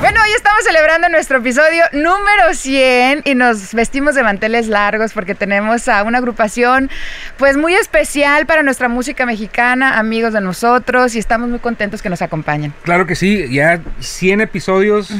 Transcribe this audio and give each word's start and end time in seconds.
Bueno, 0.00 0.18
hoy 0.22 0.30
estamos 0.34 0.64
celebrando 0.64 1.10
nuestro 1.10 1.38
episodio 1.38 1.84
número 1.92 2.54
100 2.54 3.20
y 3.26 3.34
nos 3.34 3.74
vestimos 3.74 4.14
de 4.14 4.22
manteles 4.22 4.66
largos 4.66 5.12
porque 5.12 5.34
tenemos 5.34 5.88
a 5.88 6.02
una 6.04 6.16
agrupación 6.16 6.88
pues 7.36 7.58
muy 7.58 7.74
especial 7.74 8.46
para 8.46 8.62
nuestra 8.62 8.88
música 8.88 9.26
mexicana, 9.26 9.98
amigos 9.98 10.32
de 10.32 10.40
nosotros 10.40 11.14
y 11.14 11.18
estamos 11.18 11.50
muy 11.50 11.58
contentos 11.58 12.00
que 12.00 12.08
nos 12.08 12.22
acompañen. 12.22 12.72
Claro 12.82 13.06
que 13.06 13.14
sí, 13.14 13.46
ya 13.52 13.82
100 13.98 14.40
episodios 14.40 15.12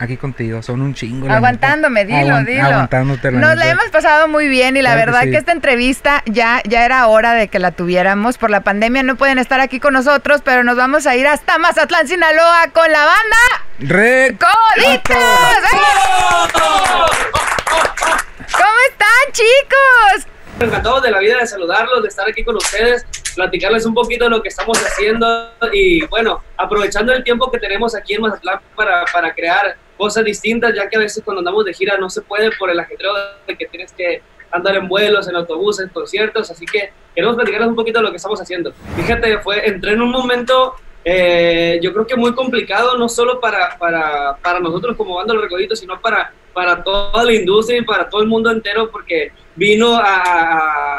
aquí 0.00 0.16
contigo, 0.16 0.62
son 0.62 0.80
un 0.80 0.94
chingo. 0.94 1.30
Aguantándome, 1.30 2.04
neta. 2.04 2.22
dilo, 2.22 2.38
dilo. 2.44 2.64
Aguantándote, 2.66 3.30
la 3.30 3.38
Nos 3.38 3.56
la 3.56 3.68
hemos 3.68 3.84
pasado 3.90 4.26
muy 4.28 4.48
bien 4.48 4.76
y 4.76 4.82
la 4.82 4.90
Claro 4.94 5.00
que 5.00 5.06
verdad 5.06 5.22
sí. 5.24 5.30
que 5.30 5.36
esta 5.36 5.52
entrevista 5.52 6.22
ya, 6.26 6.62
ya 6.64 6.84
era 6.84 7.06
hora 7.06 7.34
de 7.34 7.48
que 7.48 7.58
la 7.58 7.70
tuviéramos. 7.70 8.38
Por 8.38 8.50
la 8.50 8.62
pandemia 8.62 9.02
no 9.02 9.16
pueden 9.16 9.38
estar 9.38 9.60
aquí 9.60 9.78
con 9.78 9.92
nosotros, 9.92 10.40
pero 10.44 10.64
nos 10.64 10.76
vamos 10.76 11.06
a 11.06 11.14
ir 11.16 11.26
hasta 11.26 11.58
Mazatlán, 11.58 12.08
Sinaloa 12.08 12.68
con 12.72 12.90
la 12.90 13.04
banda 13.04 13.36
Re- 13.80 14.36
Coditos. 14.38 15.16
¿Cómo 18.52 18.76
están, 18.90 19.32
chicos? 19.32 20.26
Encantados 20.60 21.02
de 21.02 21.10
la 21.10 21.18
vida 21.20 21.38
de 21.38 21.46
saludarlos, 21.46 22.02
de 22.02 22.08
estar 22.08 22.28
aquí 22.28 22.44
con 22.44 22.56
ustedes, 22.56 23.06
platicarles 23.34 23.86
un 23.86 23.94
poquito 23.94 24.24
de 24.24 24.30
lo 24.30 24.42
que 24.42 24.48
estamos 24.50 24.78
haciendo 24.84 25.52
y 25.72 26.04
bueno, 26.06 26.42
aprovechando 26.58 27.12
el 27.14 27.24
tiempo 27.24 27.50
que 27.50 27.58
tenemos 27.58 27.94
aquí 27.94 28.14
en 28.14 28.22
Mazatlán 28.22 28.60
para, 28.76 29.04
para 29.10 29.32
crear 29.34 29.76
cosas 30.04 30.24
distintas, 30.24 30.70
ya 30.74 30.88
que 30.88 30.96
a 30.96 31.00
veces 31.00 31.22
cuando 31.24 31.40
andamos 31.40 31.64
de 31.66 31.74
gira 31.74 31.98
no 31.98 32.08
se 32.08 32.22
puede 32.22 32.50
por 32.58 32.68
el 32.70 32.80
ajetreo 32.80 33.12
de 33.46 33.54
que 33.58 33.66
tienes 33.66 33.92
que 33.92 34.22
andar 34.50 34.74
en 34.76 34.88
vuelos, 34.88 35.28
en 35.28 35.36
autobuses, 35.36 35.86
en 35.86 35.92
conciertos, 35.92 36.50
así 36.50 36.64
que 36.64 36.90
queremos 37.14 37.36
platicarles 37.36 37.68
un 37.68 37.76
poquito 37.76 37.98
de 38.00 38.04
lo 38.06 38.10
que 38.10 38.16
estamos 38.16 38.40
haciendo. 38.40 38.72
Fíjate, 38.96 39.38
fue, 39.40 39.56
entré 39.68 39.92
en 39.92 40.00
un 40.02 40.10
momento 40.10 40.74
eh, 41.04 41.78
yo 41.82 41.92
creo 41.94 42.06
que 42.06 42.16
muy 42.16 42.34
complicado, 42.34 42.96
no 42.98 43.08
solo 43.08 43.40
para, 43.40 43.76
para, 43.78 44.36
para 44.42 44.58
nosotros 44.60 44.96
como 44.96 45.14
banda 45.16 45.32
Los 45.34 45.42
Recoditos, 45.44 45.78
sino 45.78 46.00
para, 46.00 46.32
para 46.52 46.82
toda 46.82 47.22
la 47.24 47.32
industria 47.32 47.78
y 47.78 47.84
para 47.84 48.08
todo 48.10 48.20
el 48.22 48.28
mundo 48.28 48.50
entero, 48.50 48.90
porque 48.90 49.32
vino 49.56 49.96
a, 49.96 50.22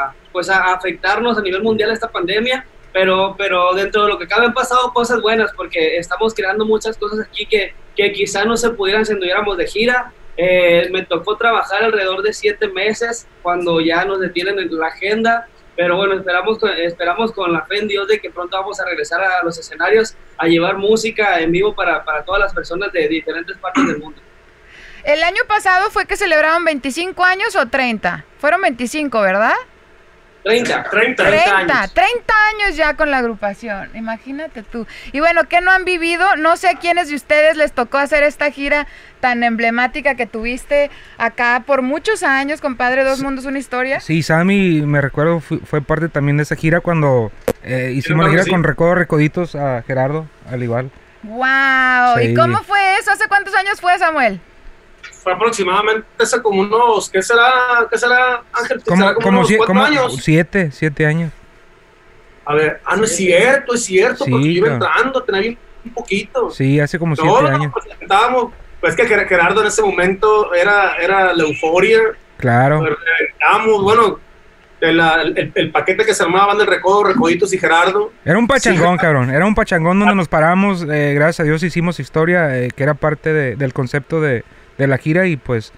a- 0.06 0.14
pues 0.32 0.48
a 0.48 0.72
afectarnos 0.74 1.36
a 1.36 1.42
nivel 1.42 1.62
mundial 1.62 1.90
esta 1.90 2.08
pandemia, 2.08 2.64
pero, 2.92 3.34
pero 3.38 3.72
dentro 3.74 4.04
de 4.04 4.08
lo 4.08 4.18
que 4.18 4.26
cabe 4.26 4.46
han 4.46 4.54
pasado 4.54 4.92
cosas 4.92 5.20
buenas, 5.20 5.50
porque 5.56 5.96
estamos 5.96 6.34
creando 6.34 6.64
muchas 6.64 6.96
cosas 6.96 7.26
aquí 7.26 7.46
que, 7.46 7.74
que 7.96 8.12
quizá 8.12 8.44
no 8.44 8.56
se 8.56 8.70
pudieran 8.70 9.06
si 9.06 9.12
anduviéramos 9.12 9.56
de 9.56 9.66
gira. 9.66 10.12
Eh, 10.36 10.88
me 10.90 11.04
tocó 11.04 11.36
trabajar 11.36 11.84
alrededor 11.84 12.22
de 12.22 12.32
siete 12.32 12.68
meses 12.68 13.26
cuando 13.42 13.80
ya 13.80 14.04
nos 14.04 14.20
detienen 14.20 14.58
en 14.58 14.78
la 14.78 14.86
agenda, 14.86 15.46
pero 15.76 15.96
bueno, 15.96 16.14
esperamos, 16.14 16.58
esperamos 16.78 17.32
con 17.32 17.52
la 17.52 17.64
fe 17.66 17.78
en 17.78 17.88
Dios 17.88 18.08
de 18.08 18.18
que 18.18 18.30
pronto 18.30 18.58
vamos 18.58 18.80
a 18.80 18.84
regresar 18.84 19.22
a 19.22 19.42
los 19.44 19.58
escenarios 19.58 20.14
a 20.38 20.46
llevar 20.46 20.78
música 20.78 21.40
en 21.40 21.52
vivo 21.52 21.74
para, 21.74 22.04
para 22.04 22.24
todas 22.24 22.40
las 22.40 22.54
personas 22.54 22.92
de 22.92 23.08
diferentes 23.08 23.56
partes 23.58 23.86
del 23.86 23.98
mundo. 23.98 24.20
El 25.04 25.22
año 25.24 25.42
pasado 25.48 25.90
fue 25.90 26.06
que 26.06 26.16
celebraron 26.16 26.64
25 26.64 27.24
años 27.24 27.56
o 27.56 27.66
30. 27.66 28.24
Fueron 28.38 28.60
25, 28.60 29.20
¿verdad? 29.20 29.54
30, 30.44 30.82
30, 30.90 31.24
30, 31.24 31.88
30 31.94 32.34
años 32.50 32.76
ya 32.76 32.94
con 32.94 33.10
la 33.12 33.18
agrupación, 33.18 33.90
imagínate 33.94 34.62
tú. 34.64 34.86
Y 35.12 35.20
bueno, 35.20 35.42
¿qué 35.48 35.60
no 35.60 35.70
han 35.70 35.84
vivido? 35.84 36.34
No 36.36 36.56
sé 36.56 36.68
a 36.68 36.74
quiénes 36.74 37.08
de 37.10 37.14
ustedes 37.14 37.56
les 37.56 37.72
tocó 37.72 37.98
hacer 37.98 38.24
esta 38.24 38.50
gira 38.50 38.88
tan 39.20 39.44
emblemática 39.44 40.16
que 40.16 40.26
tuviste 40.26 40.90
acá 41.16 41.62
por 41.64 41.82
muchos 41.82 42.24
años, 42.24 42.60
compadre, 42.60 43.04
Dos 43.04 43.20
Mundos, 43.22 43.44
una 43.44 43.60
historia. 43.60 44.00
Sí, 44.00 44.22
Sammy, 44.24 44.82
me 44.82 45.00
recuerdo, 45.00 45.38
fu- 45.38 45.60
fue 45.60 45.80
parte 45.80 46.08
también 46.08 46.36
de 46.38 46.42
esa 46.42 46.56
gira 46.56 46.80
cuando 46.80 47.30
eh, 47.62 47.92
hicimos 47.94 48.24
la 48.24 48.30
gira 48.32 48.42
sí. 48.42 48.50
con 48.50 48.64
Recodo 48.64 48.96
Recoditos 48.96 49.54
a 49.54 49.82
Gerardo, 49.86 50.26
al 50.50 50.60
igual. 50.62 50.90
¡Wow! 51.22 52.18
¿Y 52.20 52.34
cómo 52.34 52.58
fue 52.64 52.98
eso? 52.98 53.12
¿Hace 53.12 53.28
cuántos 53.28 53.54
años 53.54 53.80
fue, 53.80 53.96
Samuel? 53.98 54.40
Fue 55.22 55.32
aproximadamente 55.32 56.06
hace 56.18 56.40
como 56.42 56.60
unos, 56.62 57.08
¿qué 57.10 57.22
será, 57.22 57.86
qué 57.90 57.98
será 57.98 58.42
Ángel? 58.52 58.82
¿Será 58.82 58.96
Como, 58.96 59.14
como, 59.14 59.38
unos 59.38 59.48
sie- 59.50 59.56
cuatro 59.56 59.74
como 59.74 59.84
años? 59.86 60.16
siete, 60.22 60.70
siete 60.72 61.06
años. 61.06 61.30
A 62.44 62.54
ver, 62.54 62.80
ah, 62.84 62.96
no 62.96 63.04
es 63.04 63.14
cierto, 63.16 63.74
es 63.74 63.84
cierto, 63.84 64.24
Sí, 64.24 64.30
porque 64.30 64.46
yo 64.46 64.50
iba 64.66 64.72
entrando, 64.72 65.22
tenía 65.22 65.40
bien 65.42 65.58
un 65.84 65.92
poquito. 65.92 66.50
Sí, 66.50 66.80
hace 66.80 66.98
como 66.98 67.14
siete 67.14 67.30
no, 67.30 67.46
años. 67.46 67.72
pues 67.72 67.86
estábamos, 68.00 68.52
pues 68.80 68.96
que 68.96 69.08
Ger- 69.08 69.28
Gerardo 69.28 69.60
en 69.60 69.68
ese 69.68 69.80
momento 69.82 70.52
era, 70.54 70.96
era 70.96 71.32
la 71.32 71.44
euforia, 71.44 72.00
Claro. 72.38 72.80
reventábamos, 72.84 73.82
bueno, 73.82 74.18
el, 74.80 74.98
el, 74.98 75.52
el 75.54 75.70
paquete 75.70 76.04
que 76.04 76.12
se 76.12 76.24
armaban 76.24 76.58
del 76.58 76.66
recodo, 76.66 77.04
recoditos 77.04 77.52
y 77.52 77.58
Gerardo. 77.58 78.12
Era 78.24 78.36
un 78.36 78.48
pachangón, 78.48 78.94
Sí. 78.96 79.00
cabrón. 79.02 79.30
Era 79.30 79.46
un 79.46 79.54
pachangón 79.54 80.00
donde 80.00 80.16
nos 80.16 80.26
paramos. 80.26 80.82
eh, 80.90 81.12
gracias 81.14 81.38
a 81.38 81.44
Dios 81.44 81.62
hicimos 81.62 82.00
historia, 82.00 82.58
eh, 82.58 82.70
que 82.74 82.82
era 82.82 82.94
parte 82.94 83.32
de- 83.32 83.54
del 83.54 83.72
concepto 83.72 84.20
de, 84.20 84.42
de 84.82 84.88
la 84.88 84.98
gira 84.98 85.26
y 85.26 85.36
pues 85.36 85.72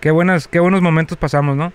qué 0.00 0.10
buenas, 0.10 0.46
qué 0.46 0.60
buenos 0.60 0.82
momentos 0.82 1.16
pasamos, 1.16 1.56
¿no? 1.56 1.72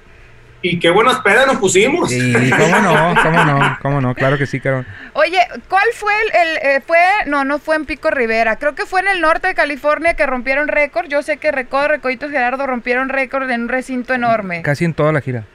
Y 0.63 0.77
qué 0.77 0.91
buenas 0.91 1.19
pedas 1.21 1.47
nos 1.47 1.57
pusimos. 1.57 2.11
Y 2.11 2.51
cómo 2.51 2.79
no, 2.81 3.15
cómo 3.23 3.43
no, 3.43 3.77
cómo 3.81 4.01
no, 4.01 4.13
claro 4.13 4.37
que 4.37 4.45
sí, 4.45 4.59
cabrón. 4.59 4.85
Oye, 5.13 5.39
¿cuál 5.67 5.85
fue 5.95 6.13
el, 6.21 6.49
el, 6.49 6.57
eh, 6.57 6.81
fue, 6.85 6.99
no, 7.25 7.43
no 7.43 7.57
fue 7.57 7.75
en 7.77 7.85
Pico 7.85 8.11
Rivera, 8.11 8.57
creo 8.57 8.75
que 8.75 8.85
fue 8.85 9.01
en 9.01 9.07
el 9.07 9.21
norte 9.21 9.47
de 9.47 9.55
California 9.55 10.13
que 10.13 10.27
rompieron 10.27 10.67
récord. 10.67 11.07
Yo 11.07 11.23
sé 11.23 11.37
que 11.37 11.51
Recodo, 11.51 11.87
Recoditos 11.87 12.29
Gerardo 12.29 12.67
rompieron 12.67 13.09
récord 13.09 13.49
en 13.49 13.63
un 13.63 13.69
recinto 13.69 14.13
enorme. 14.13 14.61
Casi 14.61 14.85
en 14.85 14.93
toda 14.93 15.11
la 15.11 15.21
gira. 15.21 15.45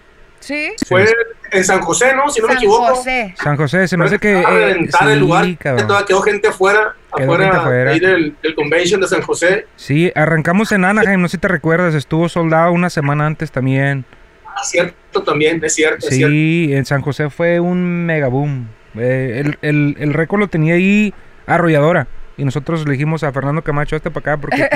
¿Sí? 0.40 0.72
Fue 0.86 1.06
en 1.50 1.64
San 1.64 1.80
José, 1.80 2.14
¿no? 2.14 2.28
Si 2.30 2.40
no 2.40 2.46
me 2.48 2.54
San 2.54 2.62
equivoco. 2.62 2.94
José. 2.94 3.34
San 3.42 3.56
José, 3.56 3.88
se 3.88 3.96
me 3.96 4.04
hace 4.04 4.18
que... 4.18 4.40
eh, 4.40 4.44
reventar 4.46 5.08
el 5.08 5.14
sí, 5.14 5.20
lugar. 5.20 5.58
cabrón. 5.58 6.04
Quedó 6.06 6.22
gente 6.22 6.48
afuera, 6.48 6.94
Quedó 7.16 7.32
afuera, 7.32 7.44
gente 7.44 7.58
afuera. 7.58 7.90
ahí 7.92 8.00
del, 8.00 8.36
del 8.42 8.54
convention 8.54 9.00
de 9.00 9.08
San 9.08 9.22
José. 9.22 9.66
Sí, 9.76 10.12
arrancamos 10.14 10.70
en 10.72 10.84
Anaheim, 10.84 11.20
no 11.20 11.28
sé 11.28 11.32
si 11.32 11.38
te 11.40 11.48
recuerdas, 11.48 11.94
estuvo 11.94 12.28
soldado 12.28 12.72
una 12.72 12.90
semana 12.90 13.26
antes 13.26 13.50
también. 13.50 14.04
Ah, 14.46 14.62
cierto 14.64 15.22
también, 15.22 15.62
es 15.64 15.74
cierto, 15.74 16.08
es 16.08 16.14
cierto. 16.16 16.32
Sí, 16.32 16.70
en 16.72 16.84
San 16.86 17.02
José 17.02 17.28
fue 17.30 17.60
un 17.60 18.06
mega 18.06 18.28
boom. 18.28 18.68
Eh, 18.98 19.42
el, 19.44 19.58
el, 19.62 19.96
el 19.98 20.14
récord 20.14 20.40
lo 20.40 20.48
tenía 20.48 20.74
ahí 20.74 21.12
arrolladora. 21.46 22.06
Y 22.38 22.44
nosotros 22.44 22.84
le 22.86 22.92
dijimos 22.92 23.22
a 23.24 23.32
Fernando 23.32 23.62
Camacho, 23.62 23.96
este 23.96 24.10
para 24.10 24.34
acá, 24.34 24.40
porque 24.40 24.68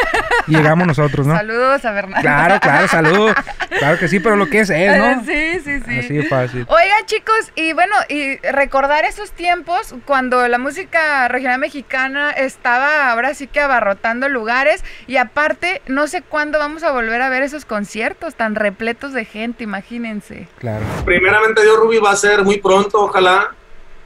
llegamos 0.46 0.86
nosotros, 0.86 1.26
¿no? 1.26 1.36
Saludos 1.36 1.84
a 1.84 1.90
Bernardo. 1.92 2.22
Claro, 2.22 2.60
claro, 2.60 2.88
saludos. 2.88 3.34
Claro 3.76 3.98
que 3.98 4.06
sí, 4.06 4.20
pero 4.20 4.36
lo 4.36 4.46
que 4.46 4.60
es 4.60 4.70
es, 4.70 4.96
¿no? 4.96 5.22
Sí, 5.24 5.60
sí, 5.64 5.80
sí. 5.80 5.98
Así 5.98 6.14
de 6.14 6.22
fácil. 6.24 6.66
Oigan, 6.68 7.06
chicos, 7.06 7.52
y 7.56 7.72
bueno, 7.72 7.94
y 8.08 8.36
recordar 8.38 9.04
esos 9.04 9.32
tiempos 9.32 9.94
cuando 10.04 10.46
la 10.46 10.58
música 10.58 11.26
regional 11.26 11.58
mexicana 11.58 12.30
estaba 12.30 13.10
ahora 13.10 13.34
sí 13.34 13.48
que 13.48 13.60
abarrotando 13.60 14.28
lugares 14.28 14.84
y 15.06 15.16
aparte, 15.16 15.82
no 15.86 16.06
sé 16.06 16.22
cuándo 16.22 16.58
vamos 16.58 16.84
a 16.84 16.92
volver 16.92 17.20
a 17.20 17.28
ver 17.28 17.42
esos 17.42 17.64
conciertos 17.64 18.36
tan 18.36 18.54
repletos 18.54 19.12
de 19.12 19.24
gente, 19.24 19.64
imagínense. 19.64 20.46
Claro. 20.58 20.84
Primeramente 21.04 21.62
Dios, 21.62 21.78
Ruby, 21.78 21.98
va 21.98 22.12
a 22.12 22.16
ser 22.16 22.44
muy 22.44 22.58
pronto, 22.58 23.00
ojalá. 23.00 23.54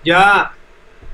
Ya, 0.04 0.52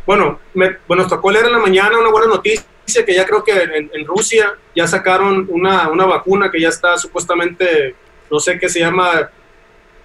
bueno, 0.09 0.41
me, 0.55 0.79
bueno, 0.87 1.03
nos 1.03 1.13
tocó 1.13 1.31
leer 1.31 1.45
en 1.45 1.53
la 1.53 1.59
mañana 1.59 1.99
una 1.99 2.09
buena 2.09 2.29
noticia 2.29 2.65
que 3.05 3.15
ya 3.15 3.27
creo 3.27 3.45
que 3.45 3.53
en, 3.53 3.91
en 3.93 4.07
Rusia 4.07 4.55
ya 4.75 4.87
sacaron 4.87 5.47
una, 5.51 5.91
una 5.91 6.07
vacuna 6.07 6.51
que 6.51 6.59
ya 6.59 6.71
está 6.71 6.97
supuestamente, 6.97 7.95
no 8.31 8.41
sé 8.41 8.59
qué 8.59 8.71
se 8.71 8.81
llama, 8.81 9.29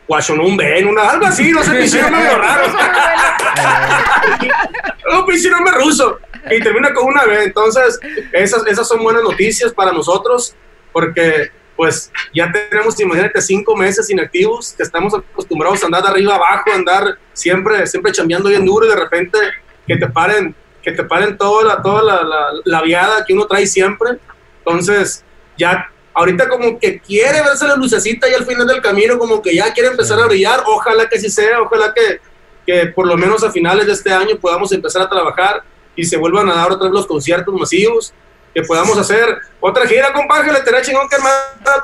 Guachonum 0.06 0.58
Ben, 0.58 0.90
una, 0.90 1.04
algo 1.04 1.26
así, 1.26 1.54
no 1.54 1.64
sé, 1.64 1.82
hicieron 1.86 2.12
medio 2.12 2.38
raro. 2.38 2.66
un 5.20 5.26
pinche 5.26 5.50
nombre 5.50 5.74
ruso 5.76 6.20
y 6.52 6.60
termina 6.60 6.94
con 6.94 7.06
una 7.06 7.24
B. 7.24 7.46
Entonces, 7.46 7.98
esas, 8.34 8.68
esas 8.68 8.86
son 8.86 9.02
buenas 9.02 9.24
noticias 9.24 9.72
para 9.72 9.94
nosotros 9.94 10.54
porque 10.92 11.50
pues 11.78 12.12
ya 12.36 12.52
tenemos, 12.52 13.00
imagínate, 13.00 13.42
cinco 13.42 13.78
meses 13.78 14.10
inactivos, 14.10 14.74
que 14.74 14.84
estamos 14.84 15.14
acostumbrados 15.14 15.82
a 15.82 15.86
andar 15.86 16.04
de 16.04 16.10
arriba 16.10 16.36
abajo, 16.36 16.72
andar 16.74 17.18
siempre, 17.32 17.88
siempre 17.88 18.12
chambeando 18.12 18.50
bien 18.50 18.66
duro 18.66 18.86
y 18.86 18.90
de 18.90 18.98
repente 18.98 19.40
que 19.88 19.98
te 19.98 20.08
paren, 20.08 20.56
que 20.82 20.92
te 20.92 21.04
paren 21.04 21.38
toda 21.38 21.64
la, 21.64 21.82
toda 21.82 22.04
la, 22.04 22.24
la, 22.24 22.48
la 22.64 22.82
viada 22.82 23.26
que 23.26 23.34
uno 23.34 23.46
trae 23.46 23.68
siempre. 23.68 24.18
Entonces, 24.60 25.24
ya 25.58 25.90
ahorita 26.14 26.48
como 26.48 26.80
que 26.80 27.00
quiere 27.00 27.42
verse 27.42 27.68
la 27.68 27.76
lucecita 27.76 28.30
y 28.30 28.34
al 28.34 28.46
final 28.46 28.68
del 28.68 28.82
camino 28.82 29.18
como 29.18 29.42
que 29.42 29.56
ya 29.56 29.74
quiere 29.74 29.90
empezar 29.90 30.20
a 30.20 30.26
brillar, 30.26 30.64
ojalá 30.66 31.08
que 31.10 31.20
sí 31.20 31.30
sea, 31.30 31.62
ojalá 31.62 31.94
que, 31.94 32.20
que 32.66 32.88
por 32.88 33.08
lo 33.08 33.18
menos 33.18 33.44
a 33.44 33.52
finales 33.52 33.88
de 33.88 33.94
este 33.94 34.14
año 34.14 34.38
podamos 34.40 34.72
empezar 34.72 35.02
a 35.02 35.10
trabajar 35.10 35.64
y 35.96 36.06
se 36.06 36.18
vuelvan 36.18 36.50
a 36.50 36.56
dar 36.56 36.72
otra 36.72 36.88
vez 36.88 36.94
los 36.94 37.08
conciertos 37.08 37.54
masivos 37.54 38.14
que 38.54 38.62
podamos 38.62 38.98
hacer 39.00 39.36
otra 39.60 39.88
gira, 39.88 40.14
compadre, 40.14 40.52
le 40.52 40.60
estaría 40.60 40.82
chingón 40.82 41.10
que 41.10 41.16
hermano, 41.16 41.36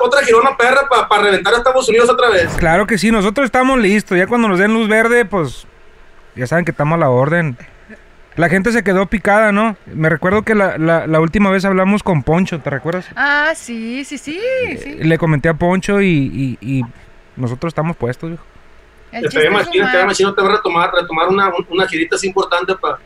otra 0.02 0.24
girona 0.24 0.56
perra 0.56 0.88
para 0.88 1.24
reventar 1.24 1.54
a 1.56 1.58
Estados 1.58 1.90
Unidos 1.90 2.10
otra 2.10 2.30
vez. 2.30 2.54
Claro 2.58 2.86
que 2.86 2.98
sí, 3.00 3.10
nosotros 3.10 3.46
estamos 3.46 3.80
listos. 3.80 4.16
Ya 4.18 4.28
cuando 4.28 4.48
nos 4.48 4.60
den 4.60 4.74
luz 4.74 4.88
verde, 4.88 5.26
pues 5.26 5.66
ya 6.36 6.46
saben 6.46 6.66
que 6.66 6.72
estamos 6.72 6.98
a 6.98 7.00
la 7.00 7.10
orden. 7.10 7.58
La 8.36 8.48
gente 8.48 8.72
se 8.72 8.84
quedó 8.84 9.06
picada, 9.08 9.52
¿no? 9.52 9.76
Me 9.94 10.08
recuerdo 10.10 10.44
que 10.44 10.56
la, 10.56 10.78
la, 10.78 11.08
la 11.08 11.20
última 11.20 11.50
vez 11.52 11.66
hablamos 11.66 12.04
con 12.04 12.24
Poncho, 12.24 12.60
¿te 12.60 12.70
recuerdas? 12.70 13.06
Ah, 13.16 13.52
sí, 13.56 14.06
sí, 14.06 14.18
sí. 14.18 14.40
sí. 14.82 14.96
Le 15.02 15.18
comenté 15.18 15.50
a 15.50 15.54
Poncho 15.56 16.02
y, 16.02 16.08
y, 16.08 16.58
y 16.62 16.82
nosotros 17.36 17.72
estamos 17.72 17.98
puestos, 17.98 18.30
viejo. 18.30 18.44
Estaría 19.12 19.50
es 19.50 19.54
machín, 19.54 19.74
sumar. 19.82 20.12
estaría 20.12 20.32
va 20.44 20.50
a 20.54 20.56
retomar, 20.58 20.92
retomar 20.94 21.28
una, 21.30 21.52
una 21.70 21.88
girita 21.88 22.16
así 22.16 22.28
importante 22.28 22.76
para 22.76 23.00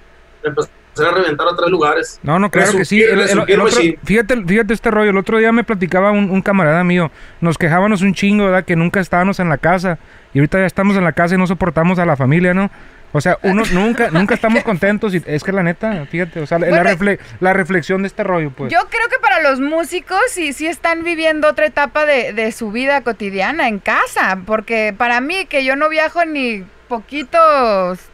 empezar 0.43 0.69
a 1.07 1.11
reventar 1.11 1.47
a 1.47 1.55
tres 1.55 1.69
lugares. 1.71 2.19
No, 2.21 2.37
no, 2.37 2.51
claro 2.51 2.73
que 2.73 2.83
sí. 2.85 3.01
Resurgir, 3.01 3.05
El- 3.05 3.13
el- 3.13 3.19
el 3.21 3.27
resurgir 3.29 3.59
otro- 3.59 3.75
machín. 3.75 3.99
fíjate, 4.03 4.45
fíjate 4.45 4.73
este 4.73 4.91
rollo. 4.91 5.09
El 5.11 5.17
otro 5.17 5.37
día 5.39 5.51
me 5.51 5.63
platicaba 5.63 6.11
un, 6.11 6.29
un 6.29 6.41
camarada 6.41 6.83
mío. 6.83 7.09
Nos 7.41 7.57
quejábamos 7.57 8.01
un 8.01 8.13
chingo, 8.13 8.45
¿verdad? 8.45 8.65
Que 8.65 8.75
nunca 8.75 8.99
estábamos 8.99 9.39
en 9.39 9.49
la 9.49 9.57
casa. 9.57 9.97
Y 10.33 10.39
ahorita 10.39 10.59
ya 10.59 10.65
estamos 10.65 10.97
en 10.97 11.05
la 11.05 11.13
casa 11.13 11.35
y 11.35 11.37
no 11.37 11.47
soportamos 11.47 11.97
a 11.99 12.05
la 12.05 12.17
familia, 12.17 12.53
¿no? 12.53 12.69
O 13.13 13.21
sea, 13.21 13.37
uno 13.43 13.63
nunca, 13.71 14.09
nunca 14.11 14.33
estamos 14.35 14.63
contentos. 14.63 15.13
Y 15.15 15.23
es 15.25 15.43
que 15.43 15.51
la 15.53 15.63
neta, 15.63 16.05
fíjate, 16.07 16.41
o 16.41 16.45
sea, 16.47 16.59
la, 16.59 16.83
refle- 16.83 17.19
la 17.39 17.53
reflexión 17.53 18.01
de 18.01 18.07
este 18.07 18.23
rollo, 18.23 18.51
pues. 18.51 18.71
Yo 18.73 18.79
creo 18.89 19.07
que 19.07 19.19
para 19.21 19.39
los 19.41 19.59
músicos 19.61 20.19
sí, 20.29 20.51
sí 20.51 20.67
están 20.67 21.03
viviendo 21.03 21.47
otra 21.47 21.65
etapa 21.65 22.05
de, 22.05 22.33
de 22.33 22.51
su 22.51 22.71
vida 22.71 23.01
cotidiana 23.01 23.67
en 23.69 23.79
casa, 23.79 24.39
porque 24.45 24.93
para 24.97 25.21
mí 25.21 25.45
que 25.45 25.63
yo 25.63 25.75
no 25.75 25.87
viajo 25.89 26.25
ni 26.25 26.65
poquito 26.87 27.37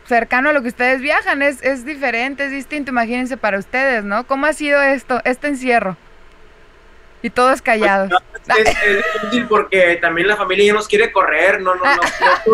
cercano 0.05 0.49
a 0.49 0.53
lo 0.53 0.61
que 0.61 0.67
ustedes 0.69 1.01
viajan, 1.01 1.41
es, 1.41 1.61
es 1.63 1.85
diferente, 1.85 2.45
es 2.45 2.51
distinto, 2.51 2.91
imagínense 2.91 3.35
para 3.37 3.57
ustedes, 3.57 4.03
¿no? 4.03 4.25
¿Cómo 4.27 4.45
ha 4.45 4.53
sido 4.53 4.81
esto, 4.81 5.21
este 5.25 5.47
encierro? 5.47 5.97
Y 7.21 7.29
todos 7.29 7.61
callados. 7.61 8.11
Es, 8.57 8.67
es 8.83 9.03
difícil 9.21 9.45
porque 9.47 9.97
también 10.01 10.27
la 10.27 10.35
familia 10.35 10.65
ya 10.65 10.73
nos 10.73 10.87
quiere 10.87 11.11
correr, 11.11 11.61
no, 11.61 11.75
no, 11.75 11.83
no, 11.85 11.95
no, 11.95 12.01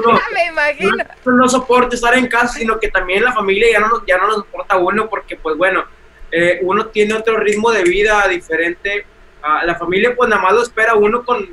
uno- 0.10 0.20
Me 0.34 0.46
imagino. 0.48 0.98
no, 1.26 1.32
no 1.32 1.48
soporta 1.50 1.96
estar 1.96 2.16
en 2.18 2.28
casa, 2.28 2.58
sino 2.60 2.80
que 2.80 2.90
también 2.90 3.24
la 3.24 3.32
familia 3.34 3.68
ya 3.72 3.80
no 3.80 3.88
nos, 3.88 4.06
ya 4.06 4.18
no 4.18 4.28
nos 4.28 4.36
soporta 4.38 4.76
uno 4.78 5.08
porque, 5.10 5.38
pues 5.38 5.56
bueno, 5.56 5.86
eh, 6.32 6.60
uno 6.64 6.88
tiene 6.88 7.14
otro 7.14 7.38
ritmo 7.38 7.72
de 7.72 7.84
vida 7.84 8.28
diferente. 8.28 9.06
Ah, 9.42 9.62
la 9.64 9.76
familia, 9.76 10.14
pues 10.16 10.30
nada 10.30 10.42
más 10.42 10.54
lo 10.54 10.64
espera 10.64 10.96
uno 10.96 11.24
con 11.24 11.48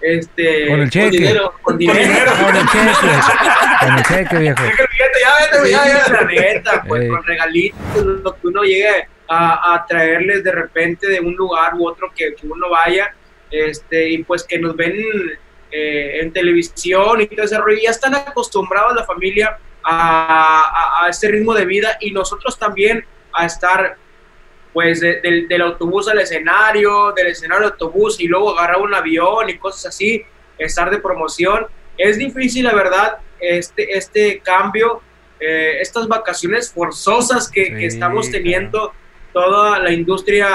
este 0.00 0.68
Con 0.68 0.80
el 0.82 0.90
cheque. 0.90 1.10
dinero, 1.16 1.54
con 1.62 1.76
dinero. 1.76 2.30
Con 2.40 2.54
el 2.56 2.66
cheque. 2.68 2.88
Con 3.80 3.96
el 3.98 4.02
cheque, 4.04 4.36
viejo. 4.36 4.62
Ya 4.64 5.56
vete, 5.58 5.70
ya, 5.70 5.86
ya. 5.86 6.12
la 6.12 6.22
neta, 6.24 6.82
pues 6.86 7.02
Ey. 7.02 7.08
con 7.08 7.22
regalitos, 7.24 8.04
lo 8.04 8.32
que 8.34 8.46
uno 8.48 8.62
llegue 8.62 9.08
a, 9.28 9.74
a 9.74 9.86
traerles 9.86 10.42
de 10.44 10.52
repente 10.52 11.08
de 11.08 11.20
un 11.20 11.34
lugar 11.34 11.74
u 11.74 11.88
otro 11.88 12.10
que, 12.14 12.34
que 12.34 12.46
uno 12.46 12.68
vaya, 12.70 13.12
este, 13.50 14.10
y 14.10 14.24
pues 14.24 14.44
que 14.44 14.58
nos 14.58 14.76
ven 14.76 14.94
eh, 15.70 16.20
en 16.20 16.32
televisión 16.32 17.20
y 17.20 17.26
todo 17.26 17.44
ese 17.44 17.58
rollo, 17.58 17.78
ya 17.82 17.90
están 17.90 18.14
acostumbrados 18.14 18.94
la 18.96 19.04
familia 19.04 19.58
a, 19.84 21.00
a, 21.00 21.04
a 21.04 21.08
este 21.08 21.28
ritmo 21.28 21.54
de 21.54 21.64
vida 21.64 21.96
y 22.00 22.10
nosotros 22.10 22.58
también 22.58 23.04
a 23.32 23.46
estar 23.46 23.96
pues 24.72 25.00
de- 25.00 25.20
del, 25.20 25.48
del 25.48 25.62
autobús 25.62 26.08
al 26.08 26.18
escenario, 26.20 27.12
del 27.12 27.28
escenario 27.28 27.66
al 27.66 27.72
autobús 27.72 28.20
y 28.20 28.26
luego 28.28 28.56
agarrar 28.58 28.80
un 28.80 28.94
avión 28.94 29.48
y 29.48 29.58
cosas 29.58 29.86
así, 29.86 30.22
estar 30.58 30.90
de 30.90 30.98
promoción. 30.98 31.66
Es 31.96 32.18
difícil, 32.18 32.64
la 32.64 32.74
verdad, 32.74 33.18
este, 33.40 33.96
este 33.96 34.40
cambio, 34.40 35.00
eh, 35.40 35.78
estas 35.80 36.06
vacaciones 36.06 36.72
forzosas 36.72 37.50
que, 37.50 37.64
que 37.78 37.86
estamos 37.86 38.26
teniendo 38.30 38.92
toda 39.32 39.78
la 39.78 39.92
industria 39.92 40.48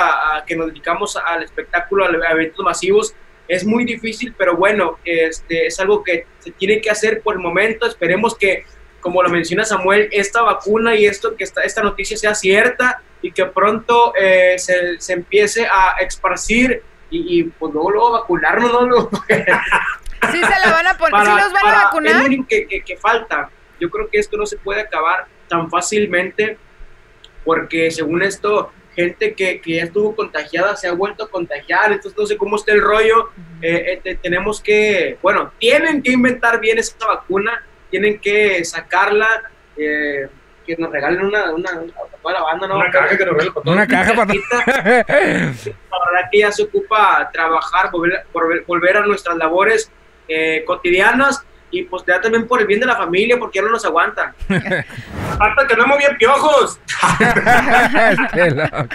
que 0.45 0.55
nos 0.55 0.67
dedicamos 0.67 1.15
al 1.17 1.43
espectáculo, 1.43 2.05
a 2.05 2.31
eventos 2.31 2.63
masivos, 2.65 3.13
es 3.47 3.65
muy 3.65 3.83
difícil, 3.85 4.33
pero 4.37 4.55
bueno, 4.55 4.99
este, 5.03 5.67
es 5.67 5.79
algo 5.79 6.03
que 6.03 6.25
se 6.39 6.51
tiene 6.51 6.79
que 6.81 6.89
hacer 6.89 7.21
por 7.21 7.35
el 7.35 7.39
momento. 7.41 7.85
Esperemos 7.85 8.35
que, 8.37 8.65
como 9.01 9.21
lo 9.21 9.29
menciona 9.29 9.65
Samuel, 9.65 10.07
esta 10.11 10.41
vacuna 10.41 10.95
y 10.95 11.05
esto 11.05 11.35
que 11.35 11.43
esta, 11.43 11.61
esta 11.61 11.83
noticia 11.83 12.15
sea 12.17 12.33
cierta 12.35 13.01
y 13.21 13.31
que 13.31 13.45
pronto 13.45 14.13
eh, 14.19 14.55
se, 14.57 14.99
se 14.99 15.13
empiece 15.13 15.65
a 15.65 15.95
esparcir 15.99 16.81
y, 17.09 17.39
y, 17.39 17.43
pues 17.43 17.73
luego, 17.73 17.91
luego 17.91 18.11
vacunarnos, 18.13 18.71
¿no? 18.71 18.79
Luego, 18.87 19.09
Sí 20.31 20.39
se 20.39 20.67
la 20.67 20.71
van 20.71 20.87
a 20.87 20.97
poner, 20.97 21.25
sí 21.25 21.31
los 21.31 21.51
van 21.53 21.65
a 21.65 21.69
Es 21.77 21.83
vacunar. 21.83 22.15
lo 22.21 22.25
único 22.25 22.45
que, 22.47 22.65
que- 22.65 22.81
que 22.81 22.95
falta. 22.97 23.49
Yo 23.79 23.89
creo 23.89 24.09
que 24.09 24.19
esto 24.19 24.37
no 24.37 24.45
se 24.45 24.57
puede 24.57 24.79
acabar 24.81 25.25
tan 25.49 25.69
fácilmente 25.69 26.57
porque 27.43 27.91
según 27.91 28.21
esto, 28.23 28.71
gente 28.95 29.33
que, 29.33 29.59
que 29.61 29.75
ya 29.77 29.83
estuvo 29.83 30.15
contagiada 30.15 30.75
se 30.75 30.87
ha 30.87 30.93
vuelto 30.93 31.23
a 31.23 31.29
contagiar, 31.29 31.91
entonces 31.91 32.17
no 32.17 32.25
sé 32.25 32.37
cómo 32.37 32.55
está 32.57 32.73
el 32.73 32.81
rollo. 32.81 33.29
Eh, 33.61 33.93
eh, 33.93 33.99
te- 34.03 34.15
tenemos 34.15 34.61
que, 34.61 35.17
bueno, 35.21 35.51
tienen 35.59 36.01
que 36.03 36.11
inventar 36.11 36.59
bien 36.59 36.77
esa 36.77 36.95
vacuna, 37.07 37.63
tienen 37.89 38.19
que 38.19 38.63
sacarla, 38.65 39.27
eh, 39.77 40.27
que 40.65 40.75
nos 40.77 40.91
regalen 40.91 41.25
una, 41.25 41.51
una, 41.51 41.69
a 41.71 42.17
toda 42.21 42.33
la 42.35 42.41
banda, 42.43 42.67
¿no? 42.67 42.75
Una 42.77 42.91
caja 42.91 43.17
que 43.17 43.25
nos 43.25 43.33
regale 43.35 43.51
para. 43.51 43.71
Una 43.71 43.87
caja 43.87 44.13
para 44.15 44.33
La 44.33 45.97
verdad 46.11 46.29
que 46.31 46.39
ya 46.39 46.51
se 46.51 46.63
ocupa 46.63 47.29
trabajar, 47.33 47.91
volver, 47.91 48.23
volver, 48.31 48.63
volver 48.65 48.97
a 48.97 49.05
nuestras 49.05 49.35
labores 49.37 49.91
eh, 50.27 50.63
cotidianas 50.65 51.43
y 51.73 51.83
pues 51.83 52.03
ya 52.07 52.21
también 52.21 52.47
por 52.47 52.61
el 52.61 52.67
bien 52.67 52.79
de 52.79 52.85
la 52.85 52.95
familia, 52.95 53.37
porque 53.39 53.57
ya 53.59 53.63
no 53.63 53.71
nos 53.71 53.83
aguantan. 53.83 54.33
Falta 54.47 55.67
que 55.67 55.75
no 55.75 55.97
bien 55.97 56.15
piojos. 56.17 56.79
Este 57.19 58.51
loco. 58.55 58.87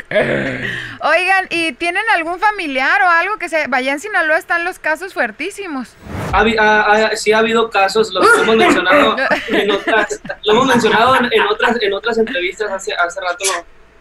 Oigan, 1.01 1.47
¿y 1.51 1.73
tienen 1.73 2.05
algún 2.15 2.39
familiar 2.39 3.03
o 3.03 3.09
algo 3.09 3.37
que 3.39 3.49
se 3.49 3.67
vaya 3.67 3.93
en 3.93 4.01
Sinaloa? 4.01 4.39
Están 4.39 4.65
los 4.65 4.79
casos 4.79 5.13
fuertísimos. 5.15 5.95
Ha 6.33 6.45
ha- 6.59 6.93
ha- 7.09 7.17
sí 7.17 7.33
ha 7.33 7.39
habido 7.39 7.71
casos, 7.71 8.13
los 8.13 8.27
hemos 8.41 8.57
mencionado 8.65 9.17
en 9.49 9.71
otras, 9.71 10.21
lo 10.45 10.53
hemos 10.53 10.67
mencionado 10.67 11.17
en, 11.17 11.25
en 11.33 11.43
otras, 11.49 11.77
en 11.81 11.93
otras 11.93 12.19
entrevistas, 12.19 12.71
hace, 12.71 12.93
hace 12.95 13.21
rato 13.21 13.45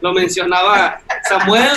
lo, 0.01 0.09
lo 0.09 0.13
mencionaba 0.13 0.99
Samuel, 1.27 1.71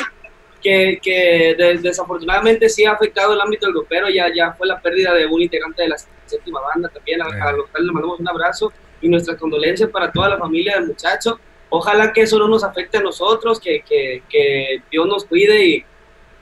que, 0.60 0.98
que 1.02 1.54
de- 1.56 1.78
desafortunadamente 1.78 2.68
sí 2.68 2.84
ha 2.84 2.92
afectado 2.92 3.32
el 3.32 3.40
ámbito 3.40 3.66
del 3.66 3.74
grupero, 3.76 4.08
ya, 4.10 4.26
ya 4.34 4.52
fue 4.52 4.66
la 4.66 4.80
pérdida 4.80 5.14
de 5.14 5.24
un 5.26 5.40
integrante 5.40 5.82
de 5.82 5.88
la 5.88 5.96
séptima 6.30 6.60
banda 6.60 6.88
también, 6.88 7.20
a, 7.22 7.26
a 7.26 7.52
los 7.52 7.68
cuales 7.68 7.86
le 7.86 7.92
mandamos 7.92 8.20
un 8.20 8.28
abrazo 8.28 8.72
y 9.02 9.08
nuestra 9.08 9.36
condolencia 9.36 9.90
para 9.90 10.10
toda 10.10 10.28
la 10.28 10.38
familia 10.38 10.76
del 10.76 10.86
muchacho. 10.86 11.38
Ojalá 11.68 12.12
que 12.12 12.22
eso 12.22 12.38
no 12.38 12.48
nos 12.48 12.64
afecte 12.64 12.98
a 12.98 13.00
nosotros, 13.00 13.60
que, 13.60 13.82
que, 13.88 14.22
que 14.28 14.82
Dios 14.90 15.06
nos 15.06 15.24
cuide 15.24 15.64
y, 15.64 15.84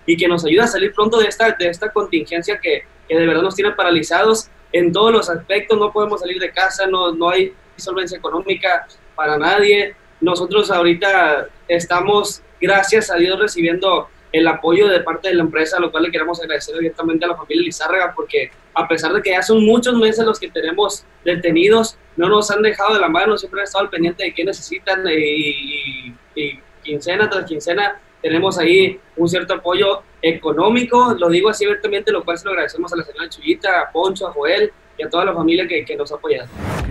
y 0.07 0.17
que 0.17 0.27
nos 0.27 0.45
ayude 0.45 0.63
a 0.63 0.67
salir 0.67 0.93
pronto 0.93 1.19
de 1.19 1.27
esta, 1.27 1.51
de 1.51 1.69
esta 1.69 1.93
contingencia 1.93 2.59
que, 2.59 2.85
que 3.07 3.17
de 3.17 3.27
verdad 3.27 3.43
nos 3.43 3.55
tiene 3.55 3.73
paralizados 3.73 4.49
en 4.73 4.93
todos 4.93 5.13
los 5.13 5.29
aspectos. 5.29 5.79
No 5.79 5.93
podemos 5.93 6.21
salir 6.21 6.39
de 6.41 6.51
casa, 6.51 6.87
no, 6.87 7.13
no 7.13 7.29
hay 7.31 7.53
solvencia 7.77 8.17
económica 8.19 8.87
para 9.15 9.37
nadie. 9.37 9.95
Nosotros 10.21 10.71
ahorita 10.71 11.49
estamos, 11.69 12.43
gracias 12.61 13.11
a 13.11 13.17
Dios, 13.17 13.39
recibiendo 13.39 14.09
el 14.33 14.47
apoyo 14.47 14.89
de 14.89 15.01
parte 15.01 15.29
de 15.29 15.35
la 15.35 15.43
empresa, 15.43 15.81
lo 15.81 15.91
cual 15.91 16.05
le 16.05 16.11
queremos 16.11 16.41
agradecer 16.41 16.77
directamente 16.77 17.25
a 17.25 17.29
la 17.29 17.37
familia 17.37 17.65
Lizárraga, 17.65 18.13
porque 18.15 18.51
a 18.75 18.87
pesar 18.87 19.13
de 19.13 19.23
que 19.23 19.31
ya 19.31 19.43
son 19.43 19.65
muchos 19.65 19.95
meses 19.95 20.25
los 20.25 20.39
que 20.39 20.51
tenemos 20.51 21.05
detenidos, 21.25 21.97
no 22.17 22.29
nos 22.29 22.51
han 22.51 22.63
dejado 22.63 22.95
de 22.95 23.01
la 23.01 23.09
mano, 23.09 23.39
siempre 23.39 23.61
han 23.61 23.65
estado 23.65 23.85
al 23.85 23.91
pendiente 23.91 24.25
de 24.25 24.35
qué 24.35 24.45
necesitan 24.45 25.07
eh, 25.09 26.15
y 26.35 26.61
quincena 26.83 27.29
tras 27.29 27.45
quincena 27.45 28.01
tenemos 28.23 28.59
ahí 28.59 29.01
un 29.17 29.29
cierto 29.29 29.55
apoyo 29.55 30.03
económico, 30.23 31.15
lo 31.19 31.29
digo 31.29 31.49
así 31.49 31.65
abiertamente, 31.65 32.13
lo 32.13 32.25
cual 32.25 32.39
se 32.39 32.45
lo 32.45 32.51
agradecemos 32.53 32.93
a 32.93 32.97
la 32.97 33.05
señora 33.05 33.29
Chuyita, 33.29 33.81
a 33.81 33.93
Poncho, 33.93 34.27
a 34.27 34.33
Joel 34.33 34.73
y 34.97 35.05
a 35.05 35.09
toda 35.09 35.25
la 35.25 35.33
familia 35.33 35.67
que, 35.69 35.85
que 35.85 35.97
nos 35.97 36.11
ha 36.11 36.17
apoyado. 36.17 36.49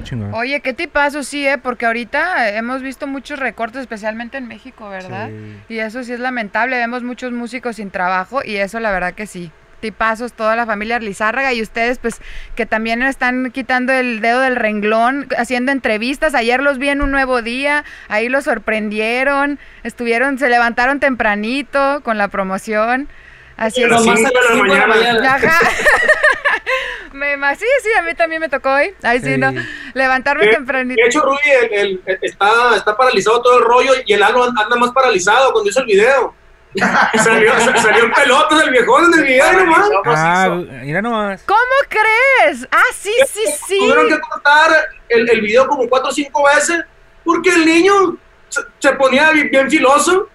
Qué. 0.09 0.15
Oye, 0.33 0.61
qué 0.61 0.73
tipazo, 0.73 1.23
sí, 1.23 1.45
¿eh? 1.45 1.57
Porque 1.57 1.85
ahorita 1.85 2.55
hemos 2.55 2.81
visto 2.81 3.07
muchos 3.07 3.39
recortes, 3.39 3.81
especialmente 3.81 4.37
en 4.37 4.47
México, 4.47 4.89
¿verdad? 4.89 5.29
Sí. 5.29 5.75
Y 5.75 5.79
eso 5.79 6.03
sí 6.03 6.13
es 6.13 6.19
lamentable, 6.19 6.77
vemos 6.77 7.03
muchos 7.03 7.33
músicos 7.33 7.75
sin 7.75 7.91
trabajo 7.91 8.39
y 8.43 8.55
eso 8.55 8.79
la 8.79 8.91
verdad 8.91 9.13
que 9.13 9.27
sí. 9.27 9.51
Tipazos, 9.79 10.33
toda 10.33 10.55
la 10.55 10.65
familia 10.65 10.99
Lizárraga 10.99 11.53
y 11.53 11.61
ustedes 11.61 11.99
pues 11.99 12.15
que 12.55 12.65
también 12.65 13.01
están 13.03 13.51
quitando 13.51 13.93
el 13.93 14.21
dedo 14.21 14.39
del 14.41 14.55
renglón, 14.55 15.27
haciendo 15.37 15.71
entrevistas. 15.71 16.33
Ayer 16.35 16.61
los 16.63 16.77
vi 16.79 16.89
en 16.89 17.01
un 17.01 17.11
nuevo 17.11 17.41
día, 17.41 17.83
ahí 18.09 18.27
los 18.29 18.45
sorprendieron, 18.45 19.59
estuvieron, 19.83 20.39
se 20.39 20.49
levantaron 20.49 20.99
tempranito 20.99 22.01
con 22.03 22.17
la 22.17 22.27
promoción. 22.27 23.07
Así 23.55 23.81
es. 23.81 23.87
Pero 23.87 23.99
Nomás 23.99 24.19
sí, 24.19 24.25
sí, 27.59 27.65
sí, 27.83 27.89
a 27.97 28.01
mí 28.03 28.13
también 28.15 28.41
me 28.41 28.49
tocó 28.49 28.69
hoy. 28.71 28.93
Ay, 29.03 29.19
sí, 29.19 29.33
Sí. 29.33 29.37
no. 29.37 29.51
Levantarme 29.93 30.47
tempranito. 30.47 30.99
de 31.01 31.07
hecho, 31.07 31.21
Rudy 31.21 31.37
el- 31.71 32.01
el- 32.05 32.19
está, 32.21 32.75
está 32.75 32.95
paralizado 32.95 33.41
todo 33.41 33.59
el 33.59 33.65
rollo 33.65 33.93
y 34.05 34.13
el 34.13 34.19
Lalo 34.19 34.43
anda 34.43 34.75
más 34.75 34.91
paralizado 34.91 35.51
cuando 35.51 35.69
hizo 35.69 35.79
el 35.79 35.85
video. 35.87 36.35
salió, 37.23 37.59
sa- 37.59 37.77
salió 37.77 38.05
en 38.05 38.11
pelotas 38.11 38.63
el 38.63 38.71
viejón 38.71 39.13
en 39.13 39.19
el 39.19 39.25
video, 39.25 39.53
nomás. 39.53 39.89
Ah, 40.05 40.61
mira 40.83 41.01
nomás. 41.01 41.43
¿Cómo 41.45 41.59
crees? 41.89 42.67
Ah, 42.71 42.81
sí, 42.93 43.13
sí, 43.31 43.41
sí. 43.67 43.77
Tuvieron 43.79 44.07
que 44.09 44.19
cortar 44.19 44.71
el, 45.09 45.29
el 45.29 45.41
video 45.41 45.67
como 45.67 45.87
cuatro 45.89 46.09
o 46.09 46.13
cinco 46.13 46.43
veces 46.45 46.83
porque 47.23 47.49
el 47.49 47.65
niño 47.65 48.17
se, 48.49 48.61
se 48.79 48.91
ponía 48.93 49.31
bien, 49.31 49.49
bien 49.51 49.69
filoso 49.69 50.29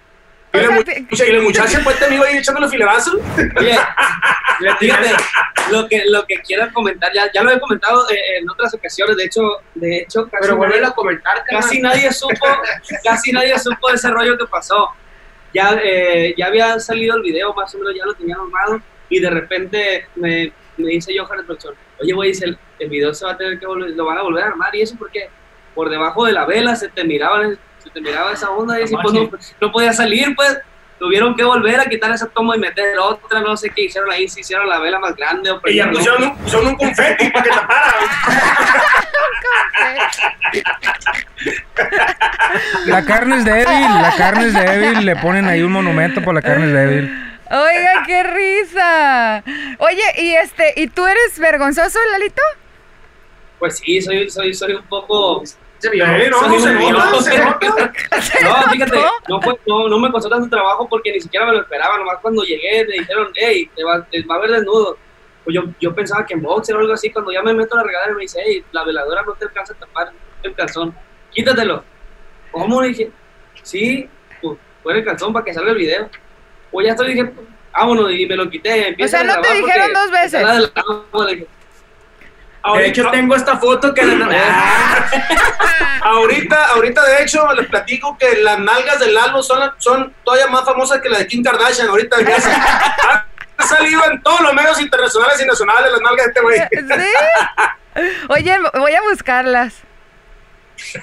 Y 0.53 0.57
la, 0.57 0.67
sea, 0.67 0.75
mu- 0.75 0.83
te- 0.83 1.07
y 1.09 1.31
la 1.31 1.41
muchacha 1.41 1.79
pues 1.83 1.97
te 1.99 2.13
iba 2.13 2.25
ahí 2.27 2.37
echándole 2.37 2.67
filerazos. 2.69 3.15
Oye, 3.57 3.75
fíjate, 4.79 5.09
lo 5.71 5.87
que, 5.87 6.03
lo 6.07 6.25
que 6.27 6.35
quiero 6.41 6.71
comentar, 6.73 7.11
ya, 7.13 7.31
ya 7.33 7.41
lo 7.41 7.51
he 7.51 7.59
comentado 7.59 8.07
eh, 8.11 8.37
en 8.39 8.49
otras 8.49 8.73
ocasiones, 8.73 9.17
de 9.17 9.23
hecho, 9.25 9.41
de 9.75 9.97
hecho, 9.99 10.29
casi, 10.29 10.41
Pero 10.49 10.57
nadie, 10.57 10.85
a 10.85 10.91
comentar, 10.91 11.43
casi 11.47 11.81
nadie 11.81 12.11
supo, 12.13 12.45
casi 13.03 13.31
nadie 13.31 13.57
supo 13.57 13.89
de 13.89 13.95
ese 13.95 14.09
rollo 14.11 14.37
que 14.37 14.45
pasó. 14.45 14.89
Ya, 15.53 15.79
eh, 15.83 16.33
ya 16.37 16.47
había 16.47 16.79
salido 16.79 17.15
el 17.15 17.21
video, 17.21 17.53
más 17.53 17.73
o 17.75 17.77
menos 17.77 17.93
ya 17.95 18.05
lo 18.05 18.13
tenían 18.13 18.39
armado, 18.39 18.81
y 19.09 19.19
de 19.19 19.29
repente 19.29 20.07
me, 20.15 20.51
me 20.77 20.89
dice 20.89 21.13
Johan 21.17 21.37
de 21.37 21.43
producción, 21.43 21.75
oye, 22.01 22.13
güey, 22.13 22.29
dice, 22.29 22.45
el, 22.45 22.57
el 22.79 22.89
video 22.89 23.13
se 23.13 23.25
va 23.25 23.33
a 23.33 23.37
tener 23.37 23.59
que 23.59 23.67
volver, 23.67 23.91
lo 23.91 24.05
van 24.05 24.17
a 24.17 24.23
volver 24.23 24.43
a 24.43 24.47
armar, 24.47 24.75
y 24.75 24.81
eso 24.81 24.95
porque 24.97 25.29
por 25.75 25.89
debajo 25.89 26.25
de 26.25 26.31
la 26.31 26.45
vela 26.45 26.75
se 26.75 26.89
te 26.89 27.03
miraban, 27.03 27.57
se 27.77 27.89
te 27.89 28.01
miraba 28.01 28.31
esa 28.33 28.49
onda, 28.49 28.79
y 28.79 28.83
así, 28.83 28.95
pues 29.01 29.13
no, 29.13 29.29
no 29.61 29.71
podía 29.71 29.93
salir, 29.93 30.35
pues, 30.35 30.59
tuvieron 31.03 31.35
que 31.35 31.43
volver 31.43 31.81
a 31.81 31.85
quitar 31.85 32.13
esa 32.13 32.29
toma 32.29 32.55
y 32.55 32.59
meter 32.59 32.97
otra, 32.97 33.41
no 33.41 33.57
sé 33.57 33.69
qué 33.71 33.83
hicieron 33.83 34.09
ahí, 34.09 34.29
si 34.29 34.39
hicieron 34.39 34.69
la 34.69 34.79
vela 34.79 34.99
más 34.99 35.13
grande 35.17 35.51
o 35.51 35.59
Y 35.65 35.75
ya 35.75 35.91
pusieron 35.91 36.23
un, 36.23 36.37
pusieron 36.37 36.67
un 36.67 36.75
confeti 36.77 37.29
para 37.29 37.43
que 37.43 37.49
tapara. 37.49 37.93
La 42.85 43.03
carne 43.03 43.37
es 43.37 43.43
débil, 43.43 43.65
la 43.65 44.13
carne 44.17 44.45
es 44.45 44.53
débil. 44.53 45.05
Le 45.05 45.17
ponen 45.17 45.45
ahí 45.47 45.61
un 45.61 45.73
monumento 45.73 46.21
por 46.21 46.33
la 46.33 46.41
carne 46.41 46.67
es 46.67 46.73
débil. 46.73 47.11
Oiga, 47.51 48.03
qué 48.05 48.23
risa. 48.23 49.43
Oye, 49.79 50.03
y 50.19 50.35
este, 50.35 50.71
¿y 50.77 50.87
tú 50.87 51.05
eres 51.05 51.37
vergonzoso, 51.37 51.99
Lalito? 52.13 52.41
Pues 53.59 53.79
sí, 53.79 54.01
soy, 54.01 54.29
soy, 54.29 54.53
soy 54.53 54.75
un 54.75 54.83
poco... 54.83 55.43
Se 55.83 55.89
vio. 55.89 56.05
Sí, 56.05 56.11
no, 56.29 56.39
se 57.19 57.31
se 57.33 57.41
fíjate, 58.71 58.97
no, 59.27 59.41
fue, 59.41 59.59
no, 59.67 59.89
no 59.89 59.99
me 59.99 60.09
costó 60.13 60.29
tanto 60.29 60.47
trabajo 60.49 60.87
porque 60.87 61.11
ni 61.11 61.19
siquiera 61.19 61.45
me 61.45 61.51
lo 61.51 61.61
esperaba. 61.61 61.97
Nomás 61.97 62.19
cuando 62.21 62.41
llegué 62.43 62.85
me 62.87 62.99
dijeron, 62.99 63.33
hey, 63.35 63.69
te 63.75 63.83
va, 63.83 64.01
te 64.05 64.23
va 64.23 64.35
a 64.35 64.39
ver 64.39 64.51
desnudo. 64.51 64.97
Pues 65.43 65.55
yo, 65.55 65.63
yo 65.81 65.93
pensaba 65.93 66.25
que 66.25 66.35
en 66.35 66.41
boxer 66.41 66.77
o 66.77 66.79
algo 66.79 66.93
así. 66.93 67.11
Cuando 67.11 67.33
ya 67.33 67.41
me 67.41 67.53
meto 67.53 67.75
a 67.75 67.79
la 67.79 67.83
regadera 67.83 68.13
me 68.13 68.21
dice, 68.21 68.41
hey, 68.45 68.63
la 68.71 68.85
veladora 68.85 69.23
no 69.23 69.33
te 69.33 69.43
alcanza 69.43 69.73
a 69.73 69.75
tapar 69.75 70.13
el 70.41 70.55
calzón. 70.55 70.95
Quítatelo. 71.31 71.83
¿Cómo? 72.53 72.81
Le 72.81 72.87
dije, 72.87 73.11
sí, 73.61 74.07
pues 74.41 74.57
pon 74.83 74.95
el 74.95 75.03
calzón 75.03 75.33
para 75.33 75.43
que 75.43 75.53
salga 75.53 75.71
el 75.71 75.77
video. 75.77 76.09
Pues 76.71 76.85
ya 76.85 76.93
estoy, 76.93 77.13
dije, 77.13 77.29
vámonos, 77.73 78.09
y 78.09 78.25
me 78.25 78.37
lo 78.37 78.49
quité. 78.49 78.87
empieza 78.87 79.17
sea, 79.17 79.35
no 79.35 79.41
te 79.41 79.53
dijeron 79.53 79.91
dos 79.91 80.11
veces. 80.11 80.45
La 82.63 82.71
del 82.73 82.81
De 82.81 82.87
hecho, 82.87 83.09
tengo 83.11 83.35
esta 83.35 83.57
foto 83.57 83.93
que 83.93 84.01
Ahorita, 86.03 86.65
ahorita 86.67 87.03
de 87.05 87.23
hecho 87.23 87.51
les 87.53 87.67
platico 87.67 88.17
que 88.17 88.35
las 88.41 88.59
nalgas 88.59 88.99
de 88.99 89.11
Lalo 89.11 89.41
son, 89.41 89.71
son 89.77 90.13
todavía 90.23 90.47
más 90.47 90.65
famosas 90.65 90.99
que 91.01 91.09
las 91.09 91.19
de 91.19 91.27
Kim 91.27 91.43
Kardashian. 91.43 91.87
Ahorita 91.87 92.21
ya 92.21 92.39
se- 92.41 92.51
ha 93.57 93.67
salido 93.67 94.01
en 94.11 94.21
todos 94.21 94.41
los 94.41 94.53
medios 94.53 94.79
internacionales 94.81 95.41
y 95.41 95.45
nacionales 95.45 95.91
las 95.91 96.01
nalgas 96.01 96.25
de 96.25 96.31
este 96.31 96.41
güey. 96.41 96.59
¿Sí? 96.59 97.13
Oye, 98.29 98.57
voy 98.77 98.93
a 98.93 99.01
buscarlas. 99.03 99.75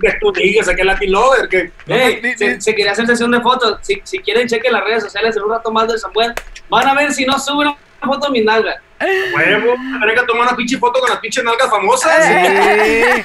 Que 0.00 0.12
tú 0.20 0.32
digas, 0.32 0.68
que 0.76 0.84
Latin 0.84 1.12
Lover, 1.12 1.48
que 1.48 1.72
Ey, 1.86 2.34
se, 2.36 2.60
se 2.60 2.74
quería 2.74 2.92
hacer 2.92 3.06
sesión 3.06 3.30
de 3.30 3.40
fotos. 3.40 3.78
Si, 3.82 4.00
si 4.04 4.18
quieren, 4.20 4.46
chequen 4.48 4.72
las 4.72 4.84
redes 4.84 5.02
sociales 5.02 5.36
en 5.36 5.42
un 5.42 5.50
rato 5.50 5.70
más 5.72 5.88
de 5.88 5.98
Samuel. 5.98 6.32
Van 6.68 6.86
a 6.88 6.94
ver 6.94 7.12
si 7.12 7.24
no 7.24 7.38
sube 7.38 7.64
una 7.64 7.76
foto 8.02 8.26
de 8.26 8.32
mi 8.32 8.44
nalga. 8.44 8.80
huevo, 9.00 9.74
tener 10.00 10.14
que 10.14 10.26
tomar 10.26 10.48
una 10.48 10.56
pinche 10.56 10.78
foto 10.78 11.00
con 11.00 11.08
las 11.10 11.18
pinches 11.20 11.42
nalgas 11.44 11.70
famosas. 11.70 12.24
Sí. 12.24 13.22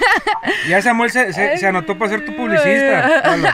Ya 0.69 0.81
Samuel 0.81 1.11
se, 1.11 1.33
se, 1.33 1.57
se 1.57 1.67
anotó 1.67 1.97
para 1.97 2.11
ser 2.11 2.25
tu 2.25 2.35
publicista. 2.35 3.21
Pablo. 3.23 3.49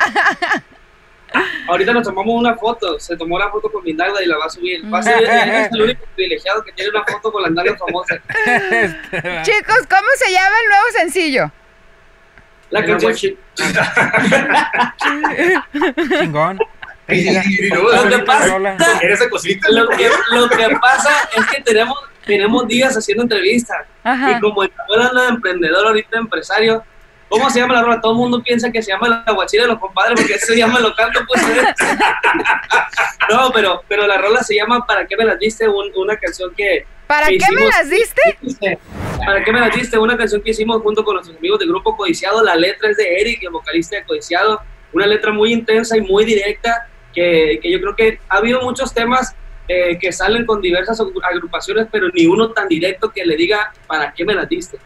Ahorita 1.68 1.94
nos 1.94 2.04
tomamos 2.04 2.36
una 2.40 2.56
foto. 2.56 3.00
Se 3.00 3.18
tomó 3.18 3.40
la 3.40 3.50
foto 3.50 3.72
con 3.72 3.84
mi 3.84 3.94
nalga 3.94 4.22
y 4.22 4.28
la 4.28 4.38
va 4.38 4.46
a 4.46 4.50
subir. 4.50 4.82
Va 4.94 5.00
a 5.00 5.04
ser 5.04 5.24
el 5.24 5.82
único 5.82 6.06
privilegiado 6.16 6.64
que 6.64 6.72
tiene 6.74 6.92
una 6.92 7.04
foto 7.04 7.32
con 7.32 7.42
las 7.42 7.52
nalgas 7.52 7.80
famosas. 7.80 8.20
Chicos, 9.44 9.80
¿cómo 9.90 10.08
se 10.18 10.32
llama 10.32 10.56
el 10.62 10.70
nuevo 10.70 10.86
sencillo? 10.98 11.52
La 12.70 12.86
canción. 12.86 13.14
Chingón. 16.20 16.60
Lo 17.08 18.10
que 18.10 18.20
pasa, 18.20 18.48
Rola. 18.48 18.78
Eres 19.02 19.20
esa 19.20 19.30
cosita. 19.30 19.68
lo 19.72 19.88
que, 19.90 20.10
lo 20.32 20.50
que 20.50 20.70
pasa 20.82 21.10
es 21.36 21.46
que 21.48 21.62
tenemos, 21.62 21.98
tenemos 22.26 22.68
días 22.68 22.96
haciendo 22.96 23.24
entrevistas. 23.24 23.86
Ajá. 24.04 24.32
Y 24.32 24.40
como 24.40 24.62
anda 24.62 25.22
de 25.24 25.28
emprendedor 25.30 25.88
ahorita, 25.88 26.18
empresario, 26.18 26.84
¿cómo 27.30 27.50
se 27.50 27.60
llama 27.60 27.74
la 27.76 27.82
rola? 27.82 28.02
Todo 28.02 28.14
el 28.14 28.18
mundo 28.20 28.42
piensa 28.42 28.72
que 28.72 28.82
se 28.82 28.92
llama 28.92 29.24
la 29.26 29.34
guachira 29.34 29.64
de 29.64 29.70
los 29.70 29.80
compadres 29.80 30.20
porque 30.20 30.36
ese 30.36 30.56
llama 30.56 30.80
lo 30.80 30.96
canto, 30.96 31.20
pues. 31.28 31.42
no, 33.30 33.52
pero, 33.54 33.84
pero 33.88 34.08
la 34.08 34.18
rola 34.18 34.42
se 34.44 34.56
llama 34.56 34.86
¿Para 34.86 35.06
qué 35.06 35.16
me 35.18 35.26
las 35.26 35.40
diste? 35.40 35.68
Un- 35.68 35.92
una 35.96 36.16
canción 36.18 36.54
que... 36.56 36.86
¿Para 37.08 37.28
que 37.28 37.38
qué 37.38 37.46
me 37.54 37.66
hicimos- 37.66 37.76
las 37.78 37.90
diste? 37.90 38.80
¿Para 39.26 39.44
qué 39.44 39.52
me 39.52 39.60
las 39.60 39.76
diste? 39.76 39.98
Una 39.98 40.18
canción 40.18 40.42
que 40.42 40.52
hicimos 40.52 40.82
junto 40.82 41.04
con 41.04 41.16
nuestros 41.16 41.38
amigos 41.38 41.60
del 41.60 41.70
grupo 41.70 41.96
Codiciado. 41.98 42.42
La 42.44 42.56
letra 42.56 42.90
es 42.90 42.98
de 42.98 43.20
Eric, 43.22 43.44
el 43.44 43.50
vocalista 43.52 43.98
de 43.98 44.04
Codiciado. 44.06 44.62
Una 44.94 45.06
letra 45.08 45.32
muy 45.32 45.52
intensa 45.52 45.98
y 45.98 46.02
muy 46.02 46.24
directa 46.26 46.88
que, 47.14 47.60
que 47.62 47.72
yo 47.72 47.80
creo 47.80 47.96
que 47.96 48.20
ha 48.30 48.38
habido 48.38 48.62
muchos 48.62 48.94
temas 48.94 49.36
eh, 49.68 49.98
que 50.00 50.12
salen 50.12 50.46
con 50.46 50.62
diversas 50.62 51.00
agrupaciones, 51.24 51.88
pero 51.92 52.10
ni 52.10 52.26
uno 52.26 52.52
tan 52.52 52.68
directo 52.68 53.12
que 53.12 53.26
le 53.26 53.36
diga 53.36 53.72
¿para 53.88 54.14
qué 54.14 54.26
me 54.26 54.34
las 54.34 54.50
diste? 54.50 54.78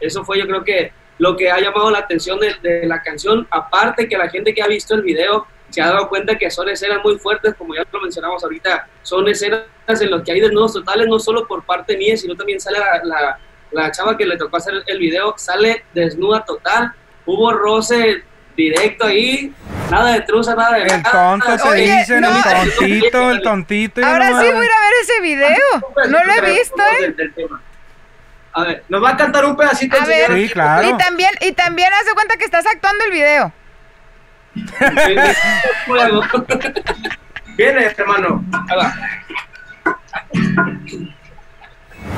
Eso 0.00 0.24
fue 0.24 0.38
yo 0.38 0.46
creo 0.46 0.64
que 0.64 0.92
lo 1.18 1.36
que 1.36 1.50
ha 1.50 1.60
llamado 1.60 1.90
la 1.90 1.98
atención 1.98 2.40
de, 2.40 2.54
de 2.62 2.86
la 2.86 3.00
canción, 3.02 3.46
aparte 3.50 4.08
que 4.08 4.18
la 4.18 4.28
gente 4.28 4.52
que 4.52 4.62
ha 4.62 4.66
visto 4.66 4.94
el 4.94 5.02
video 5.02 5.46
se 5.70 5.80
ha 5.82 5.88
dado 5.88 6.08
cuenta 6.08 6.36
que 6.36 6.50
son 6.50 6.68
escenas 6.68 6.98
muy 7.02 7.18
fuertes, 7.18 7.54
como 7.54 7.74
ya 7.74 7.84
lo 7.90 8.00
mencionamos 8.00 8.42
ahorita, 8.44 8.88
son 9.02 9.26
escenas 9.28 9.64
en 10.00 10.10
las 10.10 10.22
que 10.22 10.32
hay 10.32 10.40
desnudos 10.40 10.72
totales, 10.72 11.06
no 11.08 11.18
solo 11.18 11.46
por 11.46 11.64
parte 11.64 11.96
mía, 11.96 12.16
sino 12.16 12.36
también 12.36 12.60
sale 12.60 12.78
la, 12.78 13.00
la, 13.04 13.38
la 13.72 13.90
chava 13.90 14.16
que 14.16 14.26
le 14.26 14.36
tocó 14.36 14.56
hacer 14.56 14.74
el 14.86 14.98
video, 14.98 15.34
sale 15.36 15.84
desnuda 15.92 16.44
total, 16.44 16.92
hubo 17.26 17.52
roce 17.52 18.22
directo 18.56 19.06
ahí, 19.06 19.52
nada 19.90 20.12
de 20.12 20.20
truza, 20.22 20.54
nada 20.54 20.76
de 20.76 20.82
El 20.82 20.88
nada. 20.88 21.10
tonto 21.12 21.58
se 21.58 21.68
Oye, 21.68 21.96
dice, 21.98 22.20
no. 22.20 22.28
el 22.36 22.42
tontito, 22.42 23.30
el 23.30 23.42
tontito. 23.42 24.06
Ahora 24.06 24.30
no 24.30 24.40
sí 24.40 24.46
voy 24.46 24.62
a 24.62 24.64
ir 24.64 24.70
a 24.70 24.80
ver 24.80 24.92
ese 25.02 25.20
video. 25.20 25.58
No 26.10 26.24
lo 26.24 26.32
he 26.32 26.40
visto, 26.52 26.82
¿eh? 26.82 27.00
Del- 27.02 27.16
del 27.16 27.34
tema. 27.34 27.60
A 28.56 28.62
ver, 28.62 28.84
Nos 28.88 29.02
va 29.02 29.10
a 29.10 29.16
cantar 29.16 29.44
un 29.44 29.56
pedacito. 29.56 29.96
A 30.00 30.04
ver. 30.04 30.32
Sí, 30.32 30.48
claro. 30.50 30.88
Y 30.88 30.96
también, 30.96 31.30
y 31.40 31.50
también 31.52 31.92
haz 31.92 32.06
de 32.06 32.14
cuenta 32.14 32.36
que 32.36 32.44
estás 32.44 32.64
actuando 32.66 33.04
el 33.04 33.10
video. 33.10 33.52
Viene, 37.56 37.84
hermano. 37.96 38.44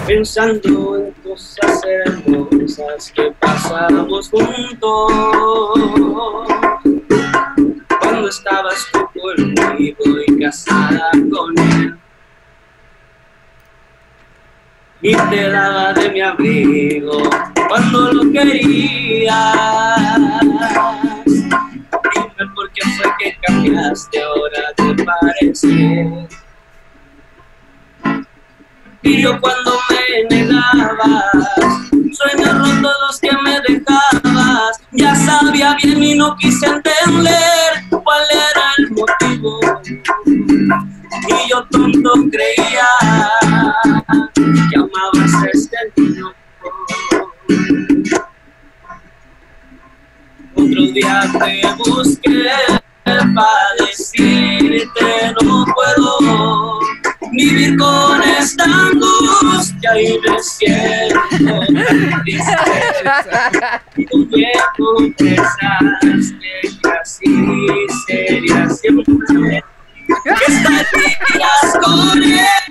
Pensando 0.06 0.96
en 0.98 1.10
cosas 1.22 1.82
hermosas 1.84 2.26
que 3.14 3.32
pasamos 3.38 4.28
juntos. 4.28 5.12
Cuando 8.00 8.28
estabas 8.28 8.86
tú 8.92 9.08
conmigo 9.20 10.04
y 10.26 10.38
casada 10.40 11.10
con 11.30 11.56
él 11.58 11.96
Y 15.00 15.14
te 15.14 15.50
daba 15.50 15.92
de 15.92 16.10
mi 16.10 16.20
abrigo 16.20 17.22
cuando 17.68 18.12
lo 18.12 18.32
querías. 18.32 19.54
Dime 21.24 22.50
por 22.54 22.70
qué 22.72 22.82
fue 22.96 23.12
que 23.20 23.36
cambiaste 23.46 24.22
ahora 24.22 24.72
de 24.76 25.04
parecer. 25.04 26.28
Y 29.02 29.22
yo 29.22 29.40
cuando 29.40 29.78
me 29.88 30.36
negabas, 30.36 31.75
sueños 32.16 32.58
rotos 32.58 32.92
los 33.06 33.20
que 33.20 33.30
me 33.44 33.60
dejabas, 33.68 34.80
ya 34.92 35.14
sabía 35.14 35.76
bien 35.82 36.02
y 36.02 36.14
no 36.14 36.36
quise 36.36 36.66
entender 36.66 38.02
cuál 38.02 38.22
era 38.30 38.72
el 38.78 38.90
motivo. 38.90 39.60
Y 40.26 41.50
yo 41.50 41.64
tonto 41.70 42.12
creía 42.30 42.88
que 44.34 44.76
amabas 44.76 45.32
este 45.52 45.76
niño. 45.96 46.32
Otro 50.54 50.82
día 50.92 51.22
te 51.38 51.90
busqué 51.90 52.50
para 53.04 53.86
decirte 53.86 55.34
no 55.44 55.64
puedo 55.64 56.80
vivir 57.32 57.76
con 57.76 58.22
esta 58.22 58.66
angustia 59.90 59.92
y 59.96 60.18
me 60.18 60.42
siento 60.42 61.60
tan 61.74 62.22
triste. 62.22 62.52
Y 63.96 64.06
tú 64.06 64.28
me 64.30 64.52
confesaste 64.76 66.38
que 66.82 66.88
así 67.02 67.30
sería 68.06 68.68
siempre. 68.70 69.62
Que 70.22 70.30
él. 72.34 72.65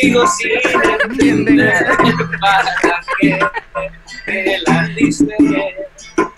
Sigo 0.00 0.26
sin 0.26 0.50
entender 1.20 1.86
para 2.40 2.74
qué 3.20 3.38
te 4.26 4.58
la 4.66 4.82
diste 4.96 5.36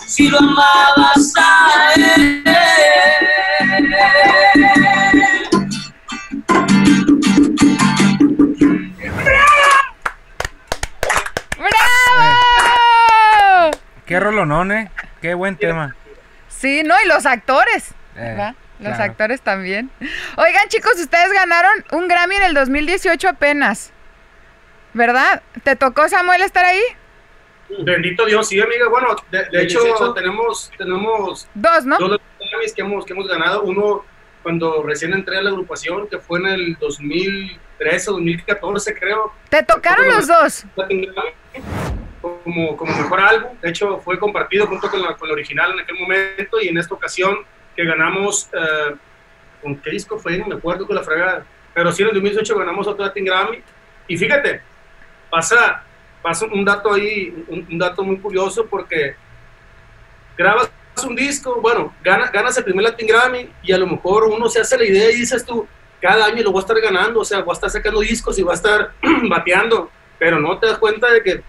si 0.06 0.28
lo 0.28 0.38
amabas 0.38 1.32
a 1.38 1.94
él. 1.94 2.44
¡Bravo! 11.56 13.70
Qué 14.04 14.20
rolonón, 14.20 14.72
¿eh? 14.72 14.90
Qué 15.22 15.32
buen 15.34 15.56
tema. 15.56 15.96
Sí, 16.48 16.82
no, 16.84 16.94
y 17.02 17.08
los 17.08 17.24
actores. 17.24 17.94
Eh. 18.16 18.52
Los 18.82 18.94
claro. 18.96 19.10
actores 19.12 19.40
también. 19.40 19.90
Oigan, 20.36 20.68
chicos, 20.68 20.92
ustedes 20.98 21.32
ganaron 21.32 21.84
un 21.92 22.08
Grammy 22.08 22.36
en 22.36 22.42
el 22.42 22.54
2018 22.54 23.28
apenas. 23.28 23.92
¿Verdad? 24.94 25.42
¿Te 25.62 25.76
tocó, 25.76 26.08
Samuel, 26.08 26.42
estar 26.42 26.64
ahí? 26.64 26.82
Bendito 27.80 28.26
Dios, 28.26 28.48
sí, 28.48 28.60
amiga. 28.60 28.88
Bueno, 28.88 29.16
de, 29.30 29.38
de 29.44 29.48
¿El 29.52 29.60
hecho, 29.66 29.82
18? 29.82 30.12
tenemos, 30.14 30.70
tenemos 30.76 31.48
Dos, 31.54 31.86
¿no? 31.86 31.96
dos 31.98 32.20
Grammys 32.50 32.74
que 32.74 32.82
hemos, 32.82 33.04
que 33.06 33.12
hemos 33.14 33.26
ganado. 33.28 33.62
Uno 33.62 34.04
cuando 34.42 34.82
recién 34.82 35.14
entré 35.14 35.38
a 35.38 35.42
la 35.42 35.50
agrupación, 35.50 36.08
que 36.08 36.18
fue 36.18 36.40
en 36.40 36.46
el 36.48 36.76
2013 36.78 38.10
o 38.10 38.12
2014, 38.14 38.94
creo. 38.98 39.32
Te 39.48 39.62
tocaron 39.62 40.08
los 40.08 40.26
dos. 40.26 40.64
Como, 42.20 42.76
como 42.76 42.96
mejor 42.96 43.20
álbum. 43.20 43.50
De 43.60 43.70
hecho, 43.70 43.98
fue 43.98 44.18
compartido 44.18 44.66
junto 44.66 44.90
con 44.90 45.00
la, 45.02 45.14
con 45.16 45.28
la 45.28 45.34
original 45.34 45.72
en 45.72 45.80
aquel 45.80 45.96
momento. 45.98 46.60
Y 46.60 46.68
en 46.68 46.78
esta 46.78 46.94
ocasión 46.94 47.38
que 47.76 47.84
ganamos, 47.84 48.48
eh, 48.52 48.94
¿con 49.62 49.76
qué 49.76 49.90
disco 49.90 50.18
fue? 50.18 50.38
No 50.38 50.46
me 50.46 50.54
acuerdo 50.56 50.86
con 50.86 50.96
la 50.96 51.02
fregada. 51.02 51.44
Pero 51.74 51.90
sí, 51.92 52.02
en 52.02 52.08
el 52.08 52.14
2018 52.14 52.58
ganamos 52.58 52.86
otro 52.86 53.04
Latin 53.04 53.24
Grammy. 53.24 53.62
Y 54.08 54.16
fíjate, 54.16 54.60
pasa, 55.30 55.82
pasa 56.20 56.46
un 56.46 56.64
dato 56.64 56.92
ahí, 56.92 57.44
un, 57.48 57.66
un 57.70 57.78
dato 57.78 58.02
muy 58.04 58.18
curioso 58.18 58.66
porque 58.66 59.14
grabas 60.36 60.70
un 61.06 61.16
disco, 61.16 61.60
bueno, 61.60 61.94
gana- 62.02 62.30
ganas 62.30 62.56
el 62.58 62.64
primer 62.64 62.84
Latin 62.84 63.06
Grammy 63.06 63.48
y 63.62 63.72
a 63.72 63.78
lo 63.78 63.86
mejor 63.86 64.24
uno 64.24 64.48
se 64.48 64.60
hace 64.60 64.76
la 64.76 64.84
idea 64.84 65.10
y 65.10 65.16
dices 65.16 65.44
tú, 65.44 65.66
cada 66.00 66.26
año 66.26 66.42
lo 66.42 66.52
voy 66.52 66.58
a 66.60 66.62
estar 66.62 66.80
ganando, 66.80 67.20
o 67.20 67.24
sea, 67.24 67.40
voy 67.40 67.52
a 67.52 67.54
estar 67.54 67.70
sacando 67.70 68.00
discos 68.00 68.38
y 68.38 68.42
voy 68.42 68.52
a 68.52 68.56
estar 68.56 68.92
bateando, 69.30 69.90
pero 70.18 70.38
no 70.38 70.58
te 70.58 70.66
das 70.66 70.78
cuenta 70.78 71.10
de 71.10 71.22
que 71.22 71.42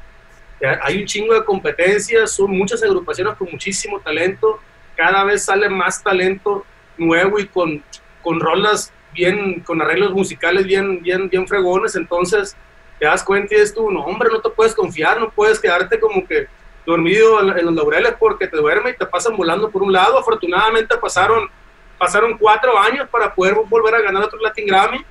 hay 0.82 1.01
un 1.01 1.06
chingo 1.06 1.34
de 1.34 1.44
competencias, 1.44 2.32
son 2.32 2.51
muchas 2.51 2.82
agrupaciones 2.84 3.36
con 3.36 3.50
muchísimo 3.51 4.00
talento, 4.00 4.60
cada 4.95 5.23
vez 5.23 5.45
sale 5.45 5.69
más 5.69 6.03
talento 6.03 6.65
nuevo 6.97 7.39
y 7.39 7.47
con, 7.47 7.83
con 8.21 8.39
rolas 8.39 8.93
bien, 9.13 9.62
con 9.62 9.81
arreglos 9.81 10.12
musicales 10.13 10.65
bien, 10.65 11.01
bien, 11.01 11.29
bien 11.29 11.47
fregones, 11.47 11.95
entonces 11.95 12.55
te 13.00 13.05
das 13.05 13.23
cuenta 13.23 13.53
y 13.53 13.57
dices 13.57 13.73
tú, 13.73 13.91
no 13.91 14.01
hombre, 14.03 14.29
no 14.31 14.41
te 14.41 14.50
puedes 14.50 14.73
confiar, 14.73 15.19
no 15.19 15.29
puedes 15.29 15.59
quedarte 15.59 16.00
como 16.00 16.25
que 16.25 16.47
dormido 16.85 17.39
en, 17.41 17.65
los 17.65 17.75
laureles 17.75 18.15
porque 18.19 18.47
te 18.47 18.57
duerme 18.57 18.91
y 18.91 18.97
te 18.97 19.05
pasan 19.05 19.35
volando 19.35 19.69
por 19.69 19.83
un 19.83 19.91
lado. 19.91 20.17
Afortunadamente 20.17 20.97
pasaron, 20.97 21.50
pasaron 21.97 22.38
cuatro 22.38 22.77
años 22.77 23.07
para 23.09 23.33
poder 23.33 23.55
volver 23.67 23.95
a 23.95 24.01
ganar 24.01 24.23
otro 24.23 24.39
Latin 24.39 24.67
Grammy 24.67 25.03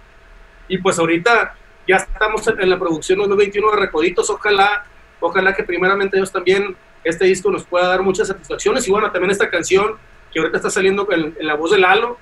y 0.69 0.79
pues 0.79 0.99
ahorita 0.99 1.55
ya 1.87 1.97
estamos 1.97 2.47
en, 2.47 2.71
la 2.71 2.79
producción 2.79 3.19
2021 3.19 3.71
de 3.73 3.77
Recoditos. 3.77 4.31
Ojalá, 4.31 4.85
ojalá 5.21 5.55
que 5.55 5.65
primeramente 5.65 6.17
Dios 6.17 6.31
también 6.31 6.77
este 7.05 7.25
disco 7.25 7.51
nos 7.51 7.65
pueda 7.65 7.89
dar 7.89 8.03
muchas 8.03 8.29
satisfacciones 8.29 8.87
y 8.87 8.91
bueno, 8.91 9.11
también 9.11 9.31
esta 9.31 9.51
canción 9.51 9.97
que 10.33 10.39
ahorita 10.39 10.57
está 10.59 10.71
saliendo 10.71 11.07
en, 11.11 11.35
en 11.39 11.47
la 11.47 11.55
voz 11.55 11.71
de 11.73 11.79
Lalo, 11.79 12.17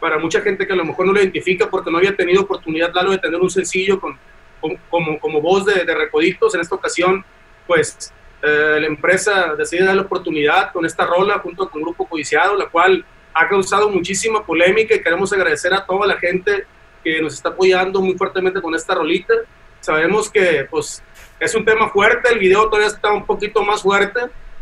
para 0.00 0.18
mucha 0.18 0.40
gente 0.42 0.66
que 0.66 0.72
a 0.72 0.76
lo 0.76 0.84
mejor 0.84 1.06
no 1.06 1.12
lo 1.12 1.20
identifica 1.20 1.68
porque 1.70 1.90
no 1.90 1.98
había 1.98 2.14
tenido 2.14 2.42
oportunidad 2.42 2.92
Lalo 2.94 3.10
de 3.12 3.18
tener 3.18 3.40
un 3.40 3.50
sencillo 3.50 3.98
con, 3.98 4.16
con- 4.60 4.76
como, 4.90 5.18
como 5.18 5.40
voz 5.40 5.64
de, 5.64 5.84
de 5.84 5.94
Recoditos. 5.94 6.54
En 6.54 6.60
esta 6.60 6.74
ocasión, 6.74 7.24
pues 7.66 8.12
eh, 8.42 8.78
la 8.80 8.86
empresa 8.86 9.54
decide 9.56 9.84
dar 9.84 9.96
la 9.96 10.02
oportunidad 10.02 10.70
con 10.72 10.84
esta 10.84 11.06
rola 11.06 11.38
junto 11.38 11.68
con 11.70 11.80
Grupo 11.82 12.06
Codiciado, 12.06 12.56
la 12.56 12.66
cual 12.66 13.04
ha 13.34 13.48
causado 13.48 13.88
muchísima 13.88 14.44
polémica 14.44 14.94
y 14.94 15.02
queremos 15.02 15.32
agradecer 15.32 15.72
a 15.74 15.84
toda 15.84 16.06
la 16.06 16.16
gente 16.18 16.66
que 17.02 17.20
nos 17.22 17.34
está 17.34 17.48
apoyando 17.48 18.00
muy 18.00 18.16
fuertemente 18.16 18.60
con 18.60 18.74
esta 18.74 18.94
rolita. 18.94 19.32
Sabemos 19.90 20.28
que 20.28 20.66
pues 20.68 21.00
es 21.38 21.54
un 21.54 21.64
tema 21.64 21.88
fuerte, 21.90 22.32
el 22.32 22.40
video 22.40 22.64
todavía 22.68 22.88
está 22.88 23.12
un 23.12 23.24
poquito 23.24 23.62
más 23.62 23.82
fuerte, 23.82 24.18